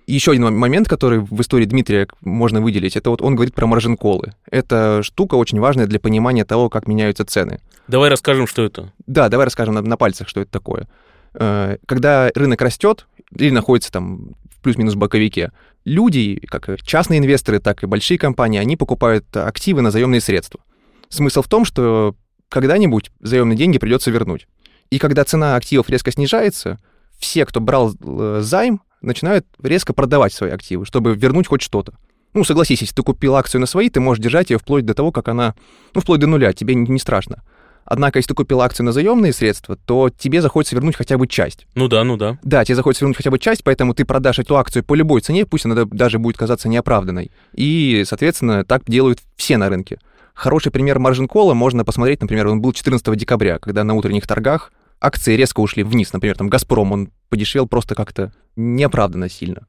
И 0.06 0.14
еще 0.14 0.32
один 0.32 0.56
момент, 0.56 0.88
который 0.88 1.20
в 1.20 1.40
истории 1.40 1.64
Дмитрия 1.64 2.08
можно 2.20 2.60
выделить, 2.60 2.96
это 2.96 3.10
вот 3.10 3.22
он 3.22 3.36
говорит 3.36 3.54
про 3.54 3.66
маржин-колы. 3.66 4.34
Это 4.50 5.02
штука 5.02 5.36
очень 5.36 5.60
важная 5.60 5.86
для 5.86 6.00
понимания 6.00 6.44
того, 6.44 6.68
как 6.68 6.88
меняются 6.88 7.24
цены. 7.24 7.60
Давай 7.88 8.10
расскажем, 8.10 8.46
что 8.46 8.62
это. 8.62 8.92
Да, 9.06 9.28
давай 9.28 9.46
расскажем 9.46 9.74
на, 9.74 9.82
на 9.82 9.96
пальцах, 9.96 10.28
что 10.28 10.40
это 10.40 10.50
такое. 10.50 10.88
Э, 11.34 11.76
когда 11.86 12.30
рынок 12.34 12.60
растет 12.60 13.06
или 13.36 13.50
находится 13.50 13.92
там 13.92 14.34
в 14.50 14.60
плюс-минус 14.62 14.94
боковике, 14.94 15.52
люди, 15.84 16.40
как 16.46 16.82
частные 16.82 17.18
инвесторы, 17.18 17.58
так 17.58 17.82
и 17.82 17.86
большие 17.86 18.18
компании, 18.18 18.60
они 18.60 18.76
покупают 18.76 19.24
активы 19.36 19.82
на 19.82 19.90
заемные 19.90 20.20
средства. 20.20 20.60
Смысл 21.08 21.42
в 21.42 21.48
том, 21.48 21.64
что 21.64 22.14
когда-нибудь 22.48 23.10
заемные 23.20 23.56
деньги 23.56 23.78
придется 23.78 24.10
вернуть. 24.10 24.46
И 24.90 24.98
когда 24.98 25.24
цена 25.24 25.56
активов 25.56 25.88
резко 25.88 26.10
снижается, 26.10 26.78
все, 27.18 27.46
кто 27.46 27.60
брал 27.60 27.94
э, 27.98 28.40
займ, 28.42 28.82
начинают 29.00 29.46
резко 29.62 29.92
продавать 29.94 30.32
свои 30.32 30.50
активы, 30.50 30.84
чтобы 30.84 31.14
вернуть 31.14 31.46
хоть 31.46 31.62
что-то. 31.62 31.94
Ну, 32.34 32.44
согласись, 32.44 32.80
если 32.80 32.94
ты 32.94 33.02
купил 33.02 33.36
акцию 33.36 33.60
на 33.60 33.66
свои, 33.66 33.90
ты 33.90 34.00
можешь 34.00 34.22
держать 34.22 34.50
ее 34.50 34.58
вплоть 34.58 34.86
до 34.86 34.94
того, 34.94 35.12
как 35.12 35.28
она, 35.28 35.54
ну, 35.94 36.00
вплоть 36.00 36.20
до 36.20 36.26
нуля, 36.26 36.52
тебе 36.52 36.74
не, 36.74 36.90
не 36.90 36.98
страшно. 36.98 37.42
Однако, 37.84 38.18
если 38.18 38.28
ты 38.28 38.34
купил 38.34 38.60
акцию 38.60 38.86
на 38.86 38.92
заемные 38.92 39.32
средства, 39.32 39.76
то 39.76 40.10
тебе 40.10 40.40
захочется 40.40 40.76
вернуть 40.76 40.96
хотя 40.96 41.18
бы 41.18 41.26
часть. 41.26 41.66
Ну 41.74 41.88
да, 41.88 42.04
ну 42.04 42.16
да. 42.16 42.38
Да, 42.42 42.64
тебе 42.64 42.76
захочется 42.76 43.04
вернуть 43.04 43.16
хотя 43.16 43.30
бы 43.30 43.38
часть, 43.38 43.64
поэтому 43.64 43.94
ты 43.94 44.04
продашь 44.04 44.38
эту 44.38 44.56
акцию 44.56 44.84
по 44.84 44.94
любой 44.94 45.20
цене, 45.20 45.46
пусть 45.46 45.66
она 45.66 45.84
даже 45.84 46.18
будет 46.18 46.36
казаться 46.36 46.68
неоправданной. 46.68 47.30
И, 47.54 48.04
соответственно, 48.06 48.64
так 48.64 48.82
делают 48.86 49.20
все 49.36 49.56
на 49.56 49.68
рынке. 49.68 49.98
Хороший 50.34 50.72
пример 50.72 50.98
маржин 50.98 51.28
кола 51.28 51.54
можно 51.54 51.84
посмотреть, 51.84 52.20
например, 52.20 52.48
он 52.48 52.60
был 52.60 52.72
14 52.72 53.16
декабря, 53.16 53.58
когда 53.58 53.84
на 53.84 53.94
утренних 53.94 54.26
торгах 54.26 54.72
акции 55.00 55.36
резко 55.36 55.60
ушли 55.60 55.82
вниз. 55.82 56.12
Например, 56.12 56.36
там 56.36 56.48
«Газпром», 56.48 56.92
он 56.92 57.10
подешевел 57.28 57.66
просто 57.66 57.94
как-то 57.94 58.32
неоправданно 58.56 59.28
сильно. 59.28 59.66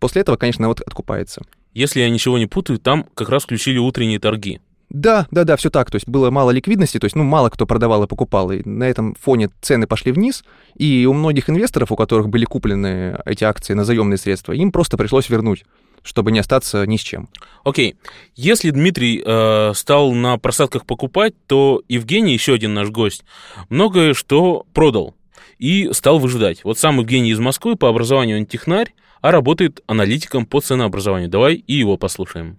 После 0.00 0.22
этого, 0.22 0.36
конечно, 0.36 0.68
вот 0.68 0.80
откупается. 0.80 1.42
Если 1.72 2.00
я 2.00 2.10
ничего 2.10 2.38
не 2.38 2.46
путаю, 2.46 2.78
там 2.78 3.06
как 3.14 3.28
раз 3.28 3.44
включили 3.44 3.78
утренние 3.78 4.18
торги. 4.18 4.60
Да, 4.90 5.26
да, 5.30 5.44
да, 5.44 5.56
все 5.56 5.70
так. 5.70 5.90
То 5.90 5.96
есть 5.96 6.08
было 6.08 6.30
мало 6.30 6.50
ликвидности, 6.50 6.98
то 6.98 7.04
есть, 7.04 7.16
ну, 7.16 7.22
мало 7.22 7.50
кто 7.50 7.66
продавал 7.66 8.04
и 8.04 8.06
покупал. 8.06 8.50
И 8.50 8.66
на 8.66 8.84
этом 8.84 9.14
фоне 9.20 9.50
цены 9.60 9.86
пошли 9.86 10.12
вниз. 10.12 10.44
И 10.76 11.06
у 11.06 11.12
многих 11.12 11.50
инвесторов, 11.50 11.92
у 11.92 11.96
которых 11.96 12.28
были 12.28 12.44
куплены 12.44 13.18
эти 13.24 13.44
акции 13.44 13.74
на 13.74 13.84
заемные 13.84 14.18
средства, 14.18 14.52
им 14.52 14.72
просто 14.72 14.96
пришлось 14.96 15.28
вернуть 15.28 15.64
чтобы 16.04 16.32
не 16.32 16.38
остаться 16.38 16.86
ни 16.86 16.96
с 16.96 17.00
чем. 17.00 17.28
Окей. 17.64 17.92
Okay. 17.92 17.96
Если 18.34 18.70
Дмитрий 18.70 19.22
э, 19.22 19.72
стал 19.74 20.12
на 20.12 20.38
просадках 20.38 20.86
покупать, 20.86 21.34
то 21.46 21.82
Евгений, 21.88 22.32
еще 22.32 22.54
один 22.54 22.72
наш 22.72 22.88
гость, 22.88 23.24
многое 23.68 24.14
что 24.14 24.64
продал 24.72 25.14
и 25.58 25.90
стал 25.92 26.18
выжидать. 26.18 26.64
Вот 26.64 26.78
сам 26.78 27.00
Евгений 27.00 27.32
из 27.32 27.40
Москвы, 27.40 27.76
по 27.76 27.88
образованию 27.88 28.38
он 28.38 28.46
технарь, 28.46 28.94
а 29.20 29.32
работает 29.32 29.82
аналитиком 29.86 30.46
по 30.46 30.60
ценообразованию. 30.60 31.28
Давай 31.28 31.56
и 31.56 31.74
его 31.74 31.96
послушаем. 31.96 32.58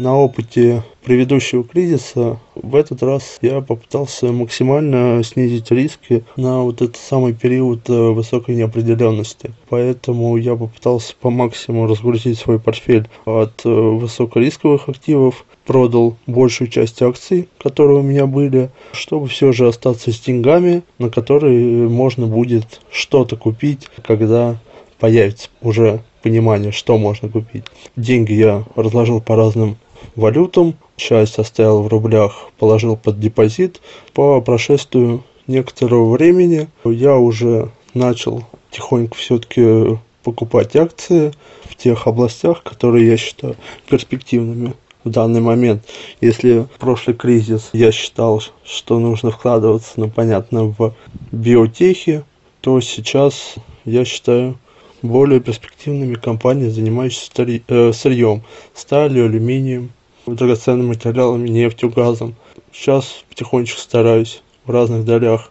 На 0.00 0.16
опыте 0.16 0.82
предыдущего 1.04 1.62
кризиса 1.62 2.38
в 2.54 2.74
этот 2.74 3.02
раз 3.02 3.36
я 3.42 3.60
попытался 3.60 4.32
максимально 4.32 5.22
снизить 5.22 5.70
риски 5.70 6.24
на 6.36 6.62
вот 6.62 6.76
этот 6.76 6.96
самый 6.96 7.34
период 7.34 7.80
э, 7.90 7.92
высокой 7.92 8.54
неопределенности. 8.54 9.52
Поэтому 9.68 10.38
я 10.38 10.56
попытался 10.56 11.14
по 11.20 11.28
максимуму 11.28 11.86
разгрузить 11.86 12.38
свой 12.38 12.58
портфель 12.58 13.10
от 13.26 13.60
э, 13.66 13.68
высокорисковых 13.68 14.88
активов, 14.88 15.44
продал 15.66 16.16
большую 16.26 16.68
часть 16.68 17.02
акций, 17.02 17.50
которые 17.62 17.98
у 17.98 18.02
меня 18.02 18.24
были, 18.24 18.70
чтобы 18.92 19.28
все 19.28 19.52
же 19.52 19.68
остаться 19.68 20.12
с 20.12 20.18
деньгами, 20.18 20.82
на 20.98 21.10
которые 21.10 21.90
можно 21.90 22.26
будет 22.26 22.80
что-то 22.90 23.36
купить, 23.36 23.86
когда 24.02 24.56
появится 24.98 25.50
уже 25.60 26.00
понимание, 26.22 26.72
что 26.72 26.96
можно 26.96 27.28
купить. 27.28 27.64
Деньги 27.96 28.32
я 28.32 28.64
разложил 28.76 29.20
по 29.20 29.36
разным 29.36 29.76
валютам, 30.16 30.74
часть 30.96 31.38
оставил 31.38 31.82
в 31.82 31.88
рублях, 31.88 32.50
положил 32.58 32.96
под 32.96 33.20
депозит. 33.20 33.80
По 34.12 34.40
прошествию 34.40 35.24
некоторого 35.46 36.10
времени 36.10 36.68
я 36.84 37.16
уже 37.16 37.70
начал 37.94 38.44
тихонько 38.70 39.16
все-таки 39.16 39.98
покупать 40.22 40.76
акции 40.76 41.32
в 41.64 41.76
тех 41.76 42.06
областях, 42.06 42.62
которые 42.62 43.08
я 43.08 43.16
считаю 43.16 43.56
перспективными 43.88 44.74
в 45.04 45.10
данный 45.10 45.40
момент. 45.40 45.84
Если 46.20 46.60
в 46.60 46.78
прошлый 46.78 47.16
кризис 47.16 47.70
я 47.72 47.90
считал, 47.90 48.42
что 48.64 48.98
нужно 48.98 49.30
вкладываться, 49.30 49.92
ну, 49.96 50.10
понятно, 50.10 50.64
в 50.64 50.94
биотехи, 51.32 52.22
то 52.60 52.80
сейчас 52.80 53.54
я 53.84 54.04
считаю 54.04 54.58
более 55.02 55.40
перспективными 55.40 56.14
компании, 56.14 56.68
занимающиеся 56.68 57.30
э, 57.68 57.92
сырьем, 57.92 58.42
сталью, 58.74 59.26
алюминием, 59.26 59.90
драгоценными 60.26 60.88
материалами, 60.88 61.48
нефтью, 61.48 61.90
газом. 61.90 62.34
Сейчас 62.72 63.24
потихонечку 63.28 63.80
стараюсь 63.80 64.42
в 64.64 64.70
разных 64.70 65.04
долях 65.04 65.50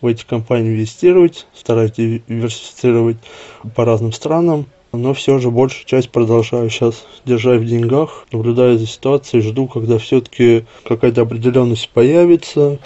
в 0.00 0.06
эти 0.06 0.24
компании 0.24 0.70
инвестировать, 0.70 1.46
стараюсь 1.54 1.92
диверсифицировать 1.92 3.16
по 3.74 3.84
разным 3.84 4.12
странам, 4.12 4.66
но 4.92 5.12
все 5.12 5.38
же 5.38 5.50
большую 5.50 5.84
часть 5.86 6.10
продолжаю 6.10 6.70
сейчас 6.70 7.04
держать 7.24 7.60
в 7.60 7.66
деньгах, 7.66 8.26
наблюдая 8.32 8.78
за 8.78 8.86
ситуацией, 8.86 9.42
жду, 9.42 9.66
когда 9.66 9.98
все-таки 9.98 10.64
какая-то 10.84 11.22
определенность 11.22 11.90
появится. 11.90 12.78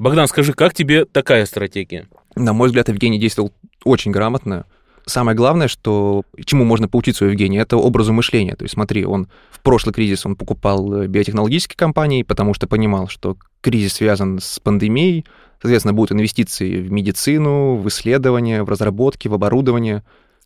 Богдан, 0.00 0.28
скажи, 0.28 0.54
как 0.54 0.72
тебе 0.72 1.04
такая 1.04 1.44
стратегия? 1.44 2.08
На 2.34 2.54
мой 2.54 2.68
взгляд, 2.68 2.88
Евгений 2.88 3.18
действовал 3.18 3.52
очень 3.84 4.10
грамотно. 4.10 4.64
Самое 5.04 5.36
главное, 5.36 5.68
что 5.68 6.22
чему 6.42 6.64
можно 6.64 6.88
поучиться 6.88 7.26
у 7.26 7.28
Евгения, 7.28 7.58
это 7.60 7.76
образу 7.76 8.14
мышления. 8.14 8.56
То 8.56 8.64
есть 8.64 8.72
смотри, 8.72 9.04
он 9.04 9.28
в 9.50 9.60
прошлый 9.60 9.92
кризис 9.92 10.24
он 10.24 10.36
покупал 10.36 11.02
э, 11.02 11.06
биотехнологические 11.06 11.76
компании, 11.76 12.22
потому 12.22 12.54
что 12.54 12.66
понимал, 12.66 13.08
что 13.08 13.36
кризис 13.60 13.92
связан 13.92 14.38
с 14.40 14.58
пандемией, 14.58 15.26
соответственно, 15.60 15.92
будут 15.92 16.12
инвестиции 16.12 16.80
в 16.80 16.90
медицину, 16.90 17.76
в 17.76 17.86
исследования, 17.88 18.62
в 18.62 18.70
разработки, 18.70 19.28
в 19.28 19.34
оборудование. 19.34 20.02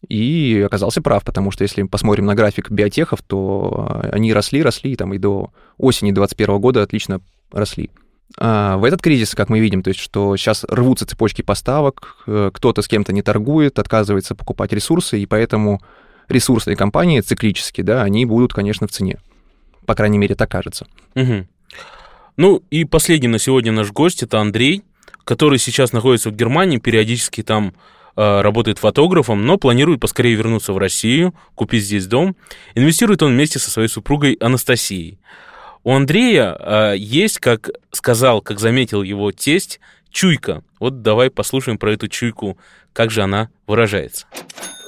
И 0.09 0.65
оказался 0.67 1.01
прав, 1.01 1.23
потому 1.23 1.53
что 1.53 1.63
если 1.63 1.85
посмотрим 1.85 2.27
на 2.27 2.35
график 2.35 2.73
биотехов, 2.73 3.23
то 3.23 4.01
э, 4.03 4.11
они 4.11 4.33
росли, 4.33 4.65
росли, 4.65 4.97
там 4.97 5.15
и 5.15 5.19
до 5.19 5.53
осени 5.79 6.11
2021 6.11 6.61
года 6.61 6.83
отлично 6.83 7.21
росли. 7.53 7.91
А 8.39 8.77
в 8.79 8.85
этот 8.85 9.01
кризис, 9.01 9.35
как 9.35 9.49
мы 9.49 9.61
видим, 9.61 9.83
то 9.83 9.89
есть 9.89 10.01
что 10.01 10.37
сейчас 10.37 10.65
рвутся 10.65 11.07
цепочки 11.07 11.43
поставок, 11.43 12.17
э, 12.27 12.51
кто-то 12.53 12.83
с 12.83 12.89
кем-то 12.89 13.13
не 13.13 13.23
торгует, 13.23 13.79
отказывается 13.79 14.35
покупать 14.35 14.73
ресурсы, 14.73 15.21
и 15.21 15.27
поэтому 15.27 15.81
ресурсные 16.29 16.77
компании 16.77 17.21
циклические, 17.21 17.85
да, 17.85 18.03
они 18.03 18.25
будут, 18.27 18.53
конечно, 18.53 18.87
в 18.87 18.91
цене. 18.91 19.19
По 19.87 19.95
крайней 19.95 20.19
мере, 20.19 20.35
так 20.35 20.51
кажется. 20.51 20.87
Угу. 21.15 21.47
Ну 22.37 22.63
и 22.71 22.85
последний 22.85 23.29
на 23.29 23.39
сегодня 23.39 23.71
наш 23.71 23.93
гость 23.93 24.23
это 24.23 24.41
Андрей, 24.41 24.83
который 25.25 25.59
сейчас 25.59 25.93
находится 25.93 26.31
в 26.31 26.35
Германии, 26.35 26.79
периодически 26.79 27.43
там 27.43 27.75
э, 28.17 28.41
работает 28.41 28.79
фотографом, 28.79 29.47
но 29.47 29.59
планирует 29.59 30.01
поскорее 30.01 30.35
вернуться 30.35 30.73
в 30.73 30.79
Россию, 30.79 31.35
купить 31.55 31.85
здесь 31.85 32.07
дом. 32.07 32.37
Инвестирует 32.75 33.23
он 33.23 33.33
вместе 33.33 33.59
со 33.59 33.71
своей 33.71 33.89
супругой 33.89 34.35
Анастасией. 34.41 35.19
У 35.85 35.93
Андрея 35.93 36.57
э, 36.59 36.95
есть, 36.97 37.39
как 37.39 37.69
сказал, 37.93 38.41
как 38.41 38.59
заметил 38.59 39.03
его 39.03 39.33
тесть, 39.33 39.81
чуйка. 40.11 40.63
Вот 40.81 41.03
давай 41.03 41.31
послушаем 41.31 41.77
про 41.77 41.93
эту 41.93 42.09
чуйку, 42.09 42.57
как 42.95 43.11
же 43.11 43.23
она 43.23 43.51
выражается. 43.67 44.27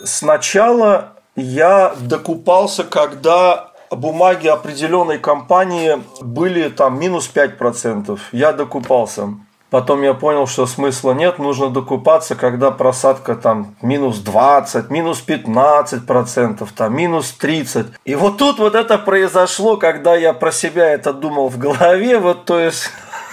Сначала 0.04 1.12
я 1.36 1.94
докупался, 2.00 2.82
когда 2.82 3.72
бумаги 3.90 4.48
определенной 4.48 5.18
компании 5.18 6.02
были 6.22 6.70
там 6.70 6.98
минус 6.98 7.30
5%. 7.32 8.18
Я 8.32 8.54
докупался. 8.54 9.34
Потом 9.76 10.00
я 10.00 10.14
понял, 10.14 10.46
что 10.46 10.64
смысла 10.64 11.12
нет, 11.12 11.38
нужно 11.38 11.68
докупаться, 11.68 12.34
когда 12.34 12.70
просадка 12.70 13.34
там 13.34 13.74
минус 13.82 14.20
20, 14.20 14.88
минус 14.88 15.20
15 15.20 16.06
процентов, 16.06 16.72
там 16.72 16.96
минус 16.96 17.32
30. 17.32 17.88
И 18.06 18.14
вот 18.14 18.38
тут 18.38 18.58
вот 18.58 18.74
это 18.74 18.96
произошло, 18.96 19.76
когда 19.76 20.16
я 20.16 20.32
про 20.32 20.50
себя 20.50 20.88
это 20.88 21.12
думал 21.12 21.50
в 21.50 21.58
голове, 21.58 22.18
вот 22.18 22.46
то 22.46 22.58
есть 22.58 22.88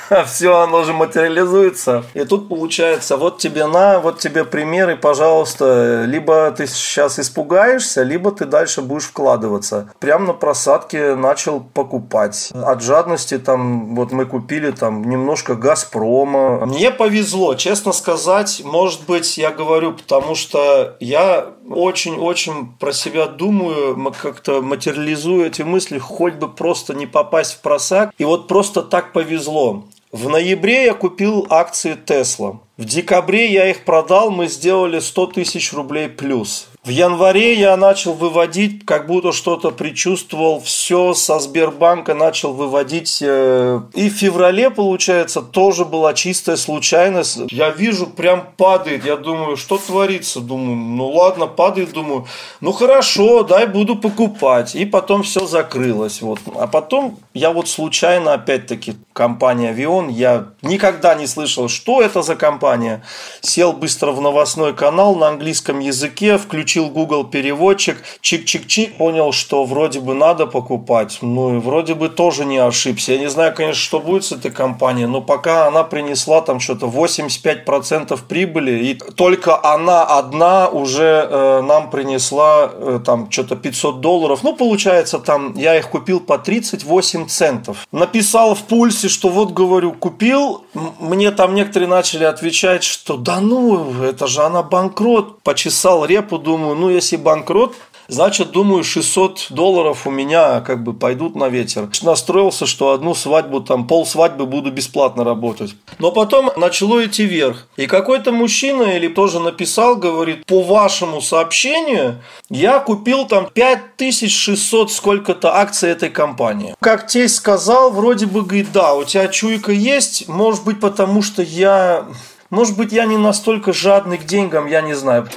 все 0.26 0.58
оно 0.58 0.84
же 0.84 0.94
материализуется. 0.94 2.04
И 2.14 2.24
тут 2.26 2.50
получается, 2.50 3.18
вот 3.18 3.38
тебе 3.38 3.66
на, 3.68 4.00
вот 4.00 4.20
тебе 4.20 4.44
примеры, 4.44 4.96
пожалуйста, 4.96 6.06
либо 6.06 6.52
ты 6.52 6.68
сейчас 6.68 7.20
испугаешься, 7.20 8.04
либо 8.04 8.32
ты 8.32 8.46
дальше 8.46 8.82
будешь 8.82 9.06
вкладываться. 9.06 9.90
Прям 10.00 10.26
на 10.26 10.34
просадке 10.34 11.16
начал 11.16 11.62
покупать. 11.62 12.52
От 12.54 12.82
жадности 12.82 13.38
там, 13.38 13.96
вот 13.96 14.12
мы 14.12 14.26
купили 14.26 14.72
там 14.72 15.04
немножко 15.10 15.56
Газпрома. 15.56 16.66
Мне 16.66 16.92
повезло, 16.92 17.56
честно 17.56 17.92
сказать, 17.92 18.62
может 18.64 19.06
быть, 19.06 19.38
я 19.38 19.52
говорю, 19.52 19.94
потому 19.94 20.36
что 20.36 20.96
я 21.00 21.48
очень-очень 21.70 22.74
про 22.80 22.92
себя 22.92 23.28
думаю, 23.28 24.14
как-то 24.22 24.62
материализую 24.62 25.48
эти 25.48 25.62
мысли, 25.62 25.98
хоть 25.98 26.36
бы 26.36 26.48
просто 26.48 26.94
не 26.94 27.08
попасть 27.08 27.54
в 27.54 27.62
просак. 27.62 28.12
И 28.18 28.26
вот 28.26 28.48
просто 28.48 28.82
так 28.82 29.14
повезло. 29.14 29.86
В 30.14 30.30
ноябре 30.30 30.86
я 30.86 30.94
купил 30.94 31.48
акции 31.50 31.96
Tesla. 31.96 32.60
В 32.78 32.86
декабре 32.86 33.52
я 33.52 33.72
их 33.72 33.84
продал, 33.84 34.30
мы 34.30 34.48
сделали 34.48 35.00
100 35.00 35.26
тысяч 35.26 35.74
рублей 35.74 36.08
плюс. 36.08 36.70
В 36.86 36.90
январе 36.90 37.54
я 37.54 37.78
начал 37.78 38.12
выводить, 38.12 38.86
как 38.86 39.08
будто 39.08 39.32
что-то 39.32 39.72
предчувствовал, 39.72 40.60
все 40.60 41.14
со 41.14 41.40
Сбербанка 41.40 42.14
начал 42.14 42.52
выводить. 42.52 43.20
Э, 43.22 43.80
и 43.94 44.10
в 44.10 44.14
феврале, 44.14 44.70
получается, 44.70 45.42
тоже 45.42 45.86
была 45.86 46.14
чистая 46.14 46.58
случайность. 46.58 47.40
Я 47.50 47.70
вижу, 47.70 48.08
прям 48.08 48.50
падает. 48.58 49.06
Я 49.06 49.16
думаю, 49.16 49.56
что 49.56 49.78
творится? 49.78 50.42
Думаю, 50.42 50.76
ну 50.76 51.08
ладно, 51.08 51.48
падает, 51.48 51.94
думаю, 51.94 52.28
ну 52.60 52.74
хорошо, 52.74 53.44
дай 53.44 53.66
буду 53.66 53.96
покупать. 53.96 54.76
И 54.76 54.84
потом 54.84 55.24
все 55.24 55.48
закрылось. 55.48 56.22
Вот. 56.22 56.40
А 56.60 56.68
потом 56.68 57.18
я 57.34 57.52
вот 57.52 57.70
случайно, 57.70 58.34
опять-таки, 58.34 58.96
компания 59.14 59.70
Авион, 59.70 60.10
я 60.10 60.48
никогда 60.62 61.16
не 61.16 61.28
слышал, 61.28 61.70
что 61.70 62.02
это 62.02 62.24
за 62.24 62.36
компания. 62.36 63.04
Сел 63.40 63.72
быстро 63.72 64.12
в 64.12 64.20
новостной 64.20 64.74
канал 64.74 65.16
на 65.16 65.30
английском 65.30 65.80
языке, 65.80 66.38
включил 66.38 66.73
включил 66.74 66.90
Google 66.90 67.24
переводчик, 67.26 67.98
чик-чик-чик, 68.22 68.98
понял, 68.98 69.32
что 69.32 69.64
вроде 69.64 70.00
бы 70.00 70.16
надо 70.16 70.48
покупать. 70.48 71.20
Ну 71.22 71.58
и 71.58 71.60
вроде 71.60 71.94
бы 71.94 72.10
тоже 72.10 72.46
не 72.46 72.58
ошибся. 72.58 73.14
Я 73.14 73.20
не 73.20 73.30
знаю, 73.30 73.54
конечно, 73.54 73.82
что 73.82 74.00
будет 74.00 74.26
с 74.26 74.32
этой 74.32 74.50
компанией, 74.50 75.06
но 75.06 75.22
пока 75.22 75.68
она 75.68 75.84
принесла 75.84 76.42
там 76.42 76.60
что-то 76.60 76.88
85% 76.88 78.20
прибыли, 78.28 78.72
и 78.72 78.94
только 78.96 79.64
она 79.64 80.04
одна 80.04 80.68
уже 80.68 81.28
э, 81.30 81.62
нам 81.62 81.92
принесла 81.92 82.72
э, 82.72 83.00
там 83.06 83.30
что-то 83.30 83.56
500 83.56 84.02
долларов. 84.02 84.40
Ну, 84.44 84.56
получается, 84.56 85.20
там 85.20 85.54
я 85.56 85.78
их 85.78 85.90
купил 85.90 86.20
по 86.22 86.40
38 86.40 87.28
центов. 87.28 87.88
Написал 87.92 88.56
в 88.56 88.64
пульсе, 88.64 89.10
что 89.10 89.30
вот, 89.30 89.52
говорю, 89.52 89.92
купил. 89.92 90.64
Мне 91.00 91.32
там 91.32 91.54
некоторые 91.54 91.88
начали 91.88 92.24
отвечать, 92.24 92.84
что 92.84 93.18
да 93.18 93.40
ну, 93.42 94.04
это 94.04 94.26
же 94.26 94.42
она 94.42 94.64
банкрот. 94.64 95.44
Почесал 95.44 96.06
репу, 96.06 96.38
думаю, 96.38 96.63
думаю, 96.64 96.80
ну 96.80 96.90
если 96.90 97.18
банкрот, 97.18 97.76
Значит, 98.10 98.52
думаю, 98.52 98.84
600 98.84 99.48
долларов 99.50 100.06
у 100.06 100.12
меня 100.12 100.60
как 100.60 100.84
бы 100.84 100.94
пойдут 100.94 101.38
на 101.38 101.48
ветер. 101.48 101.88
Настроился, 102.02 102.66
что 102.66 102.92
одну 102.92 103.16
свадьбу, 103.16 103.62
там 103.62 103.88
пол 103.88 104.06
свадьбы 104.06 104.46
буду 104.46 104.72
бесплатно 104.72 105.24
работать. 105.24 105.74
Но 106.00 106.12
потом 106.12 106.52
начало 106.58 107.06
идти 107.06 107.24
вверх. 107.24 107.66
И 107.78 107.88
какой-то 107.88 108.34
мужчина 108.34 108.98
или 108.98 109.08
тоже 109.08 109.40
написал, 109.40 109.96
говорит, 109.96 110.46
по 110.46 110.62
вашему 110.62 111.22
сообщению 111.22 112.22
я 112.50 112.80
купил 112.80 113.26
там 113.26 113.48
5600 113.52 114.92
сколько-то 114.92 115.56
акций 115.56 115.90
этой 115.90 116.10
компании. 116.10 116.76
Как 116.82 117.08
тесть 117.08 117.36
сказал, 117.36 117.90
вроде 117.90 118.26
бы 118.26 118.42
говорит, 118.42 118.74
да, 118.74 118.96
у 118.96 119.06
тебя 119.06 119.30
чуйка 119.30 119.72
есть, 119.72 120.28
может 120.28 120.66
быть, 120.66 120.82
потому 120.82 121.22
что 121.22 121.42
я... 121.42 122.06
Может 122.50 122.78
быть, 122.78 122.92
я 122.92 123.06
не 123.06 123.18
настолько 123.18 123.72
жадный 123.72 124.18
к 124.18 124.26
деньгам, 124.26 124.68
я 124.68 124.82
не 124.82 124.94
знаю 124.94 125.28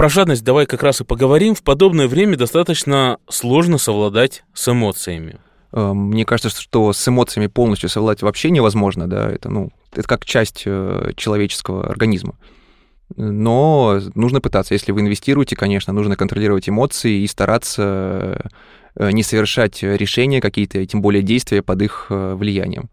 про 0.00 0.08
жадность 0.08 0.42
давай 0.42 0.64
как 0.64 0.82
раз 0.82 1.02
и 1.02 1.04
поговорим. 1.04 1.54
В 1.54 1.62
подобное 1.62 2.08
время 2.08 2.38
достаточно 2.38 3.18
сложно 3.28 3.76
совладать 3.76 4.44
с 4.54 4.66
эмоциями. 4.72 5.36
Э, 5.74 5.92
мне 5.92 6.24
кажется, 6.24 6.48
что 6.58 6.94
с 6.94 7.06
эмоциями 7.06 7.48
полностью 7.48 7.90
совладать 7.90 8.22
вообще 8.22 8.48
невозможно, 8.50 9.06
да, 9.06 9.30
это, 9.30 9.50
ну, 9.50 9.68
это 9.92 10.08
как 10.08 10.24
часть 10.24 10.62
э, 10.64 11.12
человеческого 11.16 11.86
организма. 11.86 12.38
Но 13.14 14.00
нужно 14.14 14.40
пытаться. 14.40 14.72
Если 14.72 14.90
вы 14.90 15.02
инвестируете, 15.02 15.54
конечно, 15.54 15.92
нужно 15.92 16.16
контролировать 16.16 16.66
эмоции 16.66 17.20
и 17.20 17.26
стараться 17.26 18.40
э, 18.94 19.10
не 19.12 19.22
совершать 19.22 19.82
решения 19.82 20.40
какие-то, 20.40 20.86
тем 20.86 21.02
более 21.02 21.22
действия 21.22 21.60
под 21.60 21.82
их 21.82 22.06
влиянием. 22.08 22.88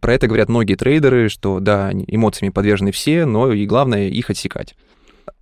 Про 0.00 0.14
это 0.14 0.26
говорят 0.26 0.48
многие 0.48 0.74
трейдеры, 0.74 1.28
что 1.28 1.60
да, 1.60 1.92
эмоциями 1.92 2.50
подвержены 2.50 2.90
все, 2.90 3.26
но 3.26 3.52
и 3.52 3.64
главное 3.64 4.08
их 4.08 4.28
отсекать. 4.28 4.74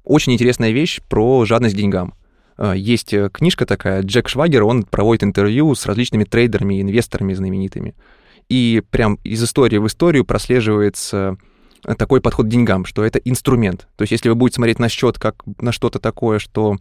Очень 0.05 0.35
интересная 0.35 0.71
вещь 0.71 1.01
про 1.09 1.45
жадность 1.45 1.75
к 1.75 1.79
деньгам. 1.79 2.15
А, 2.57 2.75
есть 2.75 3.15
э, 3.15 3.31
книжка 3.33 3.65
такая, 3.65 4.03
Джек 4.03 4.29
Швагер, 4.29 4.65
он 4.65 4.83
проводит 4.83 5.25
интервью 5.25 5.75
с 5.75 5.87
различными 5.87 6.25
трейдерами, 6.25 6.83
инвесторами 6.83 7.33
знаменитыми. 7.33 7.95
И 8.49 8.83
прям 8.91 9.19
из 9.25 9.43
истории 9.43 9.79
в 9.79 9.87
историю 9.87 10.25
прослеживается 10.25 11.39
э, 11.87 11.95
такой 11.95 12.21
подход 12.21 12.47
к 12.47 12.49
деньгам, 12.51 12.85
что 12.85 13.05
это 13.05 13.19
инструмент. 13.21 13.89
То 13.97 14.03
есть 14.03 14.13
если 14.13 14.29
вы 14.29 14.35
будете 14.35 14.57
смотреть 14.57 14.79
на 14.79 14.89
счет 14.89 15.19
как 15.19 15.43
на 15.59 15.73
что-то 15.73 15.99
такое, 15.99 16.39
что 16.39 16.77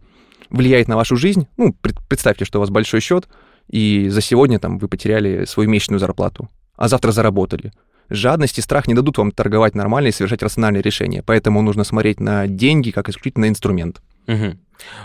влияет 0.50 0.88
на 0.88 0.96
вашу 0.98 1.16
жизнь, 1.16 1.48
ну, 1.56 1.74
представьте, 2.08 2.44
что 2.44 2.60
у 2.60 2.62
вас 2.62 2.70
большой 2.70 3.00
счет, 3.00 3.30
и 3.70 4.10
за 4.10 4.22
сегодня 4.22 4.60
там 4.60 4.80
вы 4.80 4.88
потеряли 4.88 5.46
свою 5.46 5.70
месячную 5.70 6.00
зарплату, 6.00 6.50
а 6.76 6.88
завтра 6.88 7.12
заработали 7.12 7.72
жадность 8.10 8.58
и 8.58 8.62
страх 8.62 8.88
не 8.88 8.94
дадут 8.94 9.18
вам 9.18 9.32
торговать 9.32 9.76
нормально 9.76 10.08
и 10.08 10.12
совершать 10.12 10.44
рациональные 10.44 10.82
решения. 10.82 11.24
Поэтому 11.24 11.62
нужно 11.62 11.84
смотреть 11.84 12.20
на 12.20 12.48
деньги 12.48 12.92
как 12.92 13.10
исключительно 13.10 13.48
инструмент. 13.48 14.02
Угу. 14.28 14.58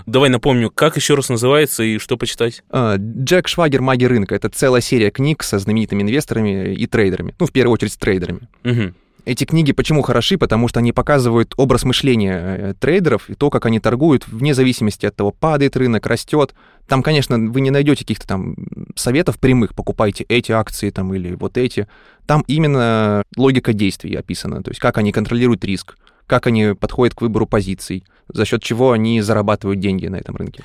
Давай 0.07 0.31
напомню, 0.31 0.71
как 0.71 0.97
еще 0.97 1.15
раз 1.15 1.29
называется 1.29 1.83
и 1.83 1.99
что 1.99 2.17
почитать? 2.17 2.63
А, 2.71 2.97
Джек 2.97 3.49
Швагер 3.49 3.81
«Маги 3.81 4.05
рынка»— 4.05 4.35
это 4.37 4.49
целая 4.49 4.81
серия 4.81 5.11
книг 5.11 5.43
со 5.43 5.59
знаменитыми 5.59 6.03
инвесторами 6.03 6.75
и 6.75 6.87
трейдерами. 6.87 7.35
Ну, 7.39 7.47
в 7.47 7.53
первую 7.53 7.75
очередь, 7.75 7.93
с 7.93 7.97
трейдерами. 7.97 8.49
Угу. 8.65 8.95
Эти 9.25 9.45
книги 9.45 9.73
почему 9.73 10.03
хороши? 10.03 10.37
Потому 10.37 10.69
что 10.69 10.81
они 10.81 10.93
показывают 10.93 11.55
образ 11.57 11.85
мышления 11.85 12.57
э, 12.59 12.75
трейдеров 12.79 13.31
и 13.31 13.35
то, 13.35 13.49
как 13.49 13.65
они 13.67 13.81
торгуют, 13.81 14.29
вне 14.29 14.53
зависимости 14.53 15.07
от 15.07 15.17
того, 15.17 15.31
падает 15.31 15.77
рынок, 15.77 16.07
растет. 16.07 16.55
Там, 16.87 17.03
конечно, 17.03 17.39
вы 17.39 17.61
не 17.63 17.71
найдете 17.71 18.05
каких-то 18.05 18.27
там 18.27 18.55
советов 18.97 19.39
прямых, 19.39 19.75
покупайте 19.75 20.25
эти 20.29 20.53
акции 20.53 20.91
там 20.91 21.15
или 21.15 21.35
вот 21.35 21.57
эти. 21.57 21.89
Там 22.27 22.45
именно 22.47 23.23
логика 23.37 23.73
действий 23.73 24.15
описана, 24.15 24.63
то 24.63 24.71
есть 24.71 24.81
как 24.81 24.99
они 24.99 25.11
контролируют 25.11 25.65
риск, 25.65 25.97
как 26.27 26.47
они 26.47 26.75
подходят 26.75 27.15
к 27.15 27.23
выбору 27.23 27.47
позиций, 27.47 28.05
за 28.29 28.45
счет 28.45 28.63
чего 28.63 28.93
они 28.93 29.21
зарабатывают 29.23 29.81
деньги 29.81 30.07
на 30.07 30.17
этом 30.17 30.37
рынке. 30.37 30.63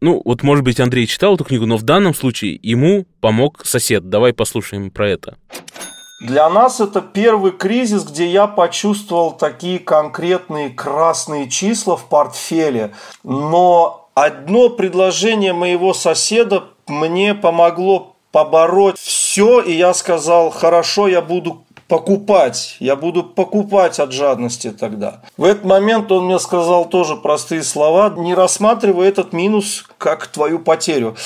Ну, 0.00 0.20
вот, 0.24 0.42
может 0.42 0.64
быть, 0.64 0.78
Андрей 0.78 1.06
читал 1.06 1.36
эту 1.36 1.44
книгу, 1.44 1.64
но 1.66 1.76
в 1.76 1.82
данном 1.82 2.14
случае 2.14 2.60
ему 2.62 3.06
помог 3.20 3.64
сосед. 3.64 4.08
Давай 4.08 4.32
послушаем 4.34 4.90
про 4.90 5.08
это. 5.08 5.38
Для 6.18 6.48
нас 6.48 6.80
это 6.80 7.02
первый 7.02 7.52
кризис, 7.52 8.04
где 8.04 8.26
я 8.26 8.46
почувствовал 8.46 9.32
такие 9.32 9.78
конкретные 9.78 10.70
красные 10.70 11.50
числа 11.50 11.96
в 11.96 12.08
портфеле. 12.08 12.94
Но 13.22 14.08
одно 14.14 14.70
предложение 14.70 15.52
моего 15.52 15.92
соседа 15.92 16.64
мне 16.86 17.34
помогло 17.34 18.16
побороть 18.32 18.98
все, 18.98 19.60
и 19.60 19.72
я 19.72 19.92
сказал, 19.92 20.50
хорошо, 20.50 21.06
я 21.06 21.20
буду 21.20 21.64
покупать. 21.88 22.76
Я 22.80 22.96
буду 22.96 23.22
покупать 23.22 24.00
от 24.00 24.12
жадности 24.12 24.70
тогда. 24.70 25.20
В 25.36 25.44
этот 25.44 25.64
момент 25.64 26.10
он 26.10 26.26
мне 26.26 26.38
сказал 26.38 26.88
тоже 26.88 27.16
простые 27.16 27.62
слова. 27.62 28.14
Не 28.16 28.34
рассматривай 28.34 29.08
этот 29.08 29.32
минус 29.32 29.84
как 29.98 30.26
твою 30.26 30.58
потерю. 30.58 31.16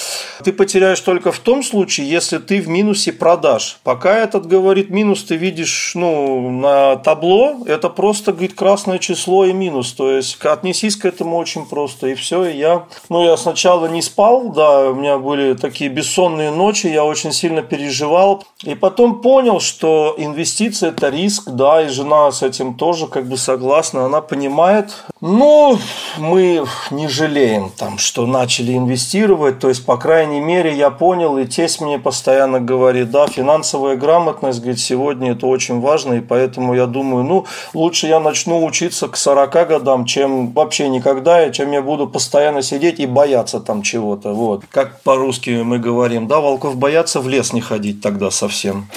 Ты 0.44 0.53
потеряешь 0.53 1.01
только 1.01 1.33
в 1.33 1.38
том 1.38 1.62
случае, 1.62 2.09
если 2.09 2.38
ты 2.38 2.61
в 2.61 2.68
минусе 2.68 3.12
продаж. 3.12 3.79
Пока 3.85 4.16
этот 4.16 4.46
говорит 4.46 4.90
минус, 4.90 5.25
ты 5.25 5.37
видишь 5.37 5.92
ну, 5.94 6.51
на 6.51 6.96
табло, 6.96 7.59
это 7.66 7.88
просто 7.88 8.33
говорит 8.33 8.55
красное 8.55 8.99
число 8.99 9.46
и 9.46 9.53
минус. 9.53 9.92
То 9.92 10.11
есть 10.11 10.38
отнесись 10.44 10.96
к 10.96 11.05
этому 11.07 11.37
очень 11.37 11.66
просто. 11.66 12.09
И 12.09 12.14
все. 12.14 12.44
И 12.44 12.57
я, 12.59 12.87
ну, 13.09 13.25
я 13.25 13.37
сначала 13.37 13.87
не 13.87 14.03
спал, 14.03 14.51
да, 14.51 14.90
у 14.90 14.94
меня 14.94 15.18
были 15.18 15.55
такие 15.55 15.90
бессонные 15.90 16.51
ночи, 16.51 16.87
я 16.87 17.05
очень 17.05 17.33
сильно 17.33 17.62
переживал. 17.62 18.44
И 18.62 18.75
потом 18.75 19.23
понял, 19.23 19.61
что 19.61 20.14
инвестиции 20.18 20.50
это 20.83 21.09
риск, 21.09 21.51
да, 21.51 21.83
и 21.83 21.89
жена 21.89 22.31
с 22.31 22.43
этим 22.43 22.75
тоже 22.75 23.07
как 23.07 23.27
бы 23.27 23.37
согласна, 23.37 24.05
она 24.05 24.21
понимает. 24.21 25.05
Но 25.21 25.79
мы 26.19 26.65
не 26.91 27.09
жалеем 27.09 27.71
там, 27.77 27.99
что 27.99 28.27
начали 28.27 28.77
инвестировать. 28.77 29.59
То 29.59 29.69
есть, 29.69 29.85
по 29.85 29.97
крайней 29.97 30.41
мере, 30.41 30.75
я 30.75 30.91
понял, 30.91 31.37
и 31.39 31.47
тесть 31.47 31.81
мне 31.81 31.99
постоянно 31.99 32.61
говорит, 32.61 33.11
да, 33.11 33.27
финансовая 33.27 33.97
грамотность, 33.97 34.61
говорит, 34.61 34.81
сегодня 34.81 35.33
это 35.33 35.47
очень 35.47 35.81
важно, 35.81 36.15
и 36.15 36.21
поэтому 36.21 36.75
я 36.75 36.87
думаю, 36.87 37.25
ну, 37.25 37.47
лучше 37.75 38.07
я 38.07 38.19
начну 38.19 38.65
учиться 38.65 39.09
к 39.09 39.17
40 39.17 39.69
годам, 39.69 40.05
чем 40.07 40.53
вообще 40.53 40.89
никогда, 40.89 41.47
и 41.47 41.53
чем 41.53 41.73
я 41.73 41.83
буду 41.83 42.07
постоянно 42.07 42.63
сидеть 42.63 42.99
и 42.99 43.07
бояться 43.07 43.61
там 43.61 43.83
чего-то. 43.83 44.33
Вот. 44.33 44.65
Как 44.71 45.03
по-русски 45.03 45.63
мы 45.63 45.79
говорим, 45.79 46.27
да, 46.27 46.41
волков 46.41 46.77
боятся 46.77 47.21
в 47.21 47.29
лес 47.29 47.53
не 47.53 47.61
ходить 47.61 48.01
тогда 48.01 48.31
совсем 48.31 48.89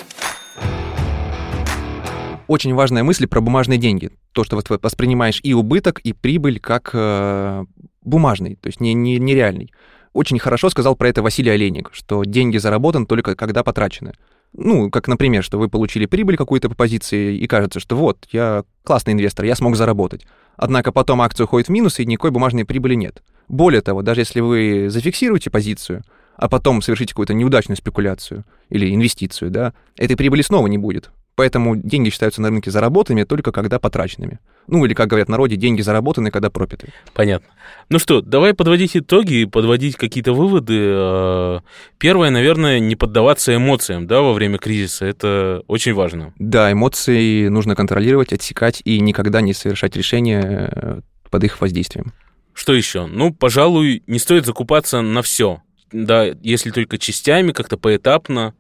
очень 2.47 2.73
важная 2.73 3.03
мысль 3.03 3.27
про 3.27 3.41
бумажные 3.41 3.77
деньги. 3.77 4.11
То, 4.31 4.43
что 4.43 4.55
вот 4.55 4.67
воспринимаешь 4.83 5.39
и 5.43 5.53
убыток, 5.53 5.99
и 5.99 6.13
прибыль 6.13 6.59
как 6.59 6.91
э, 6.93 7.65
бумажный, 8.01 8.55
то 8.55 8.67
есть 8.67 8.79
не, 8.79 8.93
не, 8.93 9.17
нереальный. 9.17 9.71
Очень 10.13 10.39
хорошо 10.39 10.69
сказал 10.69 10.95
про 10.95 11.09
это 11.09 11.23
Василий 11.23 11.49
Олейник, 11.49 11.89
что 11.91 12.23
деньги 12.23 12.57
заработаны 12.57 13.05
только 13.05 13.35
когда 13.35 13.63
потрачены. 13.63 14.13
Ну, 14.53 14.91
как, 14.91 15.07
например, 15.07 15.43
что 15.43 15.57
вы 15.57 15.67
получили 15.67 16.05
прибыль 16.05 16.37
какую-то 16.37 16.69
по 16.69 16.75
позиции, 16.75 17.35
и 17.35 17.47
кажется, 17.47 17.79
что 17.79 17.95
вот, 17.95 18.27
я 18.31 18.63
классный 18.83 19.13
инвестор, 19.13 19.45
я 19.45 19.55
смог 19.55 19.75
заработать. 19.75 20.27
Однако 20.55 20.91
потом 20.91 21.21
акция 21.21 21.45
уходит 21.45 21.67
в 21.67 21.71
минус, 21.71 21.99
и 21.99 22.05
никакой 22.05 22.29
бумажной 22.29 22.63
прибыли 22.63 22.93
нет. 22.93 23.23
Более 23.47 23.81
того, 23.81 24.03
даже 24.03 24.21
если 24.21 24.41
вы 24.41 24.87
зафиксируете 24.89 25.49
позицию, 25.49 26.03
а 26.35 26.47
потом 26.47 26.83
совершите 26.83 27.13
какую-то 27.13 27.33
неудачную 27.33 27.77
спекуляцию 27.77 28.45
или 28.69 28.93
инвестицию, 28.93 29.49
да, 29.49 29.73
этой 29.97 30.15
прибыли 30.15 30.43
снова 30.43 30.67
не 30.67 30.77
будет 30.77 31.11
Поэтому 31.35 31.75
деньги 31.75 32.09
считаются 32.09 32.41
на 32.41 32.49
рынке 32.49 32.69
заработанными 32.69 33.23
только 33.23 33.51
когда 33.51 33.79
потраченными. 33.79 34.39
Ну, 34.67 34.85
или, 34.85 34.93
как 34.93 35.07
говорят 35.07 35.27
в 35.27 35.31
народе, 35.31 35.55
деньги 35.55 35.81
заработаны, 35.81 36.29
когда 36.29 36.51
пропиты. 36.51 36.93
Понятно. 37.13 37.47
Ну 37.89 37.97
что, 37.97 38.21
давай 38.21 38.53
подводить 38.53 38.95
итоги, 38.95 39.45
подводить 39.45 39.95
какие-то 39.95 40.33
выводы. 40.33 40.77
Э, 40.79 41.59
первое, 41.97 42.29
наверное, 42.29 42.79
не 42.79 42.95
поддаваться 42.95 43.55
эмоциям 43.55 44.05
да, 44.05 44.21
во 44.21 44.33
время 44.33 44.59
кризиса. 44.59 45.05
Это 45.05 45.63
очень 45.67 45.93
важно. 45.93 46.33
Да, 46.37 46.71
эмоции 46.71 47.47
нужно 47.47 47.75
контролировать, 47.75 48.31
отсекать 48.31 48.81
и 48.85 48.99
никогда 48.99 49.41
не 49.41 49.53
совершать 49.53 49.95
решения 49.95 50.69
э, 50.71 51.01
под 51.31 51.43
их 51.43 51.59
воздействием. 51.59 52.13
Что 52.53 52.73
еще? 52.73 53.07
Ну, 53.07 53.33
пожалуй, 53.33 54.03
не 54.05 54.19
стоит 54.19 54.45
закупаться 54.45 55.01
на 55.01 55.23
все. 55.23 55.63
Да, 55.91 56.25
если 56.41 56.69
только 56.69 56.99
частями, 56.99 57.51
как-то 57.51 57.77
поэтапно 57.77 58.53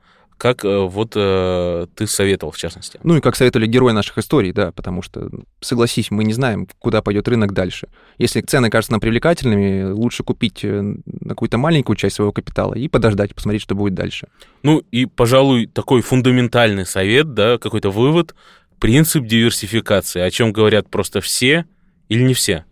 как 0.43 0.65
э, 0.65 0.77
вот 0.77 1.13
э, 1.15 1.87
ты 1.95 2.05
советовал, 2.05 2.51
в 2.51 2.57
частности. 2.57 2.99
Ну 3.03 3.15
и 3.15 3.21
как 3.21 3.37
советовали 3.37 3.65
герои 3.65 3.93
наших 3.93 4.17
историй, 4.17 4.51
да, 4.51 4.73
потому 4.73 5.01
что, 5.01 5.29
согласись, 5.61 6.11
мы 6.11 6.25
не 6.25 6.33
знаем, 6.33 6.67
куда 6.79 7.01
пойдет 7.01 7.29
рынок 7.29 7.53
дальше. 7.53 7.87
Если 8.17 8.41
цены 8.41 8.69
кажутся 8.69 8.91
нам 8.91 8.99
привлекательными, 8.99 9.93
лучше 9.93 10.25
купить 10.25 10.65
э, 10.65 10.81
на 10.81 11.29
какую-то 11.29 11.57
маленькую 11.57 11.95
часть 11.95 12.17
своего 12.17 12.33
капитала 12.33 12.73
и 12.73 12.89
подождать, 12.89 13.33
посмотреть, 13.33 13.61
что 13.61 13.73
будет 13.73 13.93
дальше. 13.93 14.27
Ну 14.63 14.83
и, 14.91 15.05
пожалуй, 15.05 15.65
такой 15.65 16.01
фундаментальный 16.01 16.85
совет, 16.85 17.33
да, 17.33 17.57
какой-то 17.57 17.89
вывод, 17.89 18.35
принцип 18.79 19.25
диверсификации, 19.25 20.19
о 20.19 20.29
чем 20.29 20.51
говорят 20.51 20.89
просто 20.89 21.21
все 21.21 21.63
или 22.09 22.21
не 22.21 22.33
все. 22.33 22.65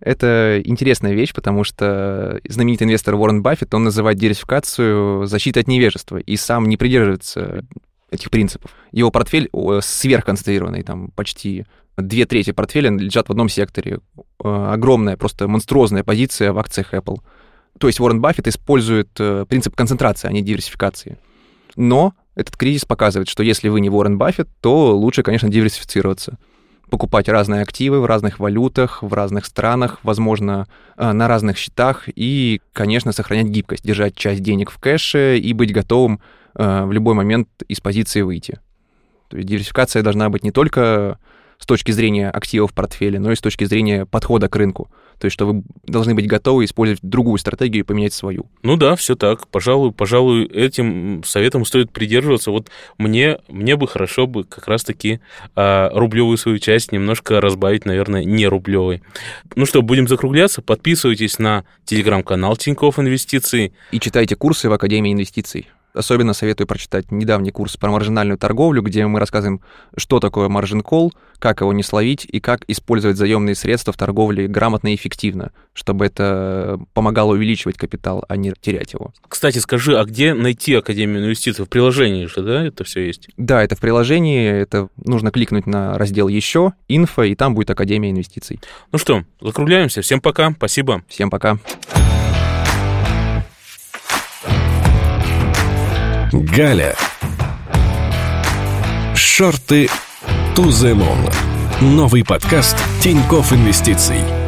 Это 0.00 0.60
интересная 0.64 1.12
вещь, 1.12 1.32
потому 1.32 1.64
что 1.64 2.40
знаменитый 2.48 2.86
инвестор 2.86 3.14
Уоррен 3.14 3.42
Баффет, 3.42 3.72
он 3.74 3.84
называет 3.84 4.18
диверсификацию 4.18 5.26
защитой 5.26 5.60
от 5.60 5.68
невежества, 5.68 6.18
и 6.18 6.36
сам 6.36 6.68
не 6.68 6.76
придерживается 6.76 7.64
этих 8.10 8.30
принципов. 8.30 8.70
Его 8.92 9.10
портфель 9.10 9.50
сверхконцентрированный, 9.80 10.82
там 10.82 11.10
почти 11.10 11.64
две 11.96 12.26
трети 12.26 12.52
портфеля 12.52 12.90
лежат 12.90 13.28
в 13.28 13.30
одном 13.30 13.48
секторе. 13.48 14.00
Огромная, 14.38 15.16
просто 15.16 15.48
монструозная 15.48 16.04
позиция 16.04 16.52
в 16.52 16.58
акциях 16.58 16.92
Apple. 16.94 17.18
То 17.78 17.86
есть 17.88 18.00
Уоррен 18.00 18.20
Баффет 18.20 18.48
использует 18.48 19.10
э, 19.18 19.44
принцип 19.46 19.76
концентрации, 19.76 20.28
а 20.28 20.32
не 20.32 20.40
диверсификации. 20.40 21.18
Но 21.74 22.14
этот 22.34 22.56
кризис 22.56 22.86
показывает, 22.86 23.28
что 23.28 23.42
если 23.42 23.68
вы 23.68 23.80
не 23.80 23.90
Уоррен 23.90 24.16
Баффет, 24.16 24.48
то 24.62 24.96
лучше, 24.96 25.22
конечно, 25.22 25.50
диверсифицироваться 25.50 26.38
покупать 26.90 27.28
разные 27.28 27.62
активы 27.62 28.00
в 28.00 28.06
разных 28.06 28.38
валютах, 28.38 29.02
в 29.02 29.12
разных 29.12 29.46
странах, 29.46 29.98
возможно, 30.02 30.66
э, 30.96 31.12
на 31.12 31.28
разных 31.28 31.56
счетах 31.56 32.08
и, 32.14 32.60
конечно, 32.72 33.12
сохранять 33.12 33.48
гибкость, 33.48 33.84
держать 33.84 34.14
часть 34.14 34.42
денег 34.42 34.70
в 34.70 34.78
кэше 34.78 35.38
и 35.38 35.52
быть 35.52 35.72
готовым 35.72 36.20
э, 36.54 36.84
в 36.84 36.92
любой 36.92 37.14
момент 37.14 37.48
из 37.68 37.80
позиции 37.80 38.22
выйти. 38.22 38.60
То 39.28 39.36
есть 39.36 39.48
диверсификация 39.48 40.02
должна 40.02 40.28
быть 40.28 40.44
не 40.44 40.52
только 40.52 41.18
с 41.58 41.66
точки 41.66 41.90
зрения 41.90 42.30
активов 42.30 42.72
в 42.72 42.74
портфеле, 42.74 43.18
но 43.18 43.32
и 43.32 43.36
с 43.36 43.40
точки 43.40 43.64
зрения 43.64 44.06
подхода 44.06 44.48
к 44.48 44.56
рынку. 44.56 44.90
То 45.18 45.26
есть, 45.26 45.34
что 45.34 45.46
вы 45.46 45.62
должны 45.86 46.14
быть 46.14 46.26
готовы 46.26 46.66
использовать 46.66 47.00
другую 47.02 47.38
стратегию 47.38 47.84
и 47.84 47.86
поменять 47.86 48.12
свою. 48.12 48.46
Ну 48.62 48.76
да, 48.76 48.96
все 48.96 49.14
так. 49.16 49.48
Пожалуй, 49.48 49.92
пожалуй, 49.92 50.44
этим 50.44 51.22
советом 51.24 51.64
стоит 51.64 51.90
придерживаться. 51.90 52.50
Вот 52.50 52.70
мне, 52.98 53.38
мне 53.48 53.76
бы 53.76 53.88
хорошо 53.88 54.26
бы 54.26 54.44
как 54.44 54.68
раз-таки 54.68 55.20
а, 55.54 55.90
рублевую 55.94 56.36
свою 56.36 56.58
часть 56.58 56.92
немножко 56.92 57.40
разбавить, 57.40 57.86
наверное, 57.86 58.24
не 58.24 58.46
рублевой. 58.46 59.02
Ну 59.54 59.64
что, 59.64 59.80
будем 59.80 60.06
закругляться. 60.06 60.60
Подписывайтесь 60.60 61.38
на 61.38 61.64
телеграм-канал 61.84 62.56
Тинькофф 62.56 62.98
Инвестиции. 62.98 63.72
И 63.92 64.00
читайте 64.00 64.36
курсы 64.36 64.68
в 64.68 64.72
Академии 64.72 65.12
инвестиций. 65.12 65.68
Особенно 65.96 66.34
советую 66.34 66.66
прочитать 66.66 67.10
недавний 67.10 67.50
курс 67.50 67.76
про 67.76 67.90
маржинальную 67.90 68.38
торговлю, 68.38 68.82
где 68.82 69.06
мы 69.06 69.18
рассказываем, 69.18 69.62
что 69.96 70.20
такое 70.20 70.48
маржин 70.48 70.82
кол, 70.82 71.12
как 71.38 71.60
его 71.62 71.72
не 71.72 71.82
словить 71.82 72.26
и 72.30 72.40
как 72.40 72.64
использовать 72.68 73.16
заемные 73.16 73.54
средства 73.54 73.92
в 73.92 73.96
торговле 73.96 74.46
грамотно 74.46 74.88
и 74.88 74.94
эффективно, 74.94 75.52
чтобы 75.72 76.06
это 76.06 76.78
помогало 76.92 77.32
увеличивать 77.32 77.76
капитал, 77.76 78.24
а 78.28 78.36
не 78.36 78.52
терять 78.60 78.92
его. 78.92 79.12
Кстати, 79.28 79.58
скажи, 79.58 79.98
а 79.98 80.04
где 80.04 80.34
найти 80.34 80.74
Академию 80.74 81.24
инвестиций? 81.24 81.64
В 81.64 81.68
приложении 81.68 82.26
же, 82.26 82.42
да, 82.42 82.64
это 82.64 82.84
все 82.84 83.06
есть? 83.06 83.28
Да, 83.36 83.62
это 83.62 83.76
в 83.76 83.80
приложении, 83.80 84.48
это 84.48 84.88
нужно 85.02 85.30
кликнуть 85.30 85.66
на 85.66 85.96
раздел 85.96 86.28
«Еще», 86.28 86.72
«Инфо», 86.88 87.24
и 87.24 87.34
там 87.34 87.54
будет 87.54 87.70
Академия 87.70 88.10
инвестиций. 88.10 88.60
Ну 88.92 88.98
что, 88.98 89.24
закругляемся. 89.40 90.02
Всем 90.02 90.20
пока, 90.20 90.52
спасибо. 90.52 91.02
Всем 91.08 91.30
пока. 91.30 91.58
Галя. 96.36 96.94
Шорты 99.14 99.88
moon. 100.54 101.32
Новый 101.80 102.24
подкаст 102.24 102.76
Тинькофф 103.00 103.52
Инвестиций. 103.52 104.45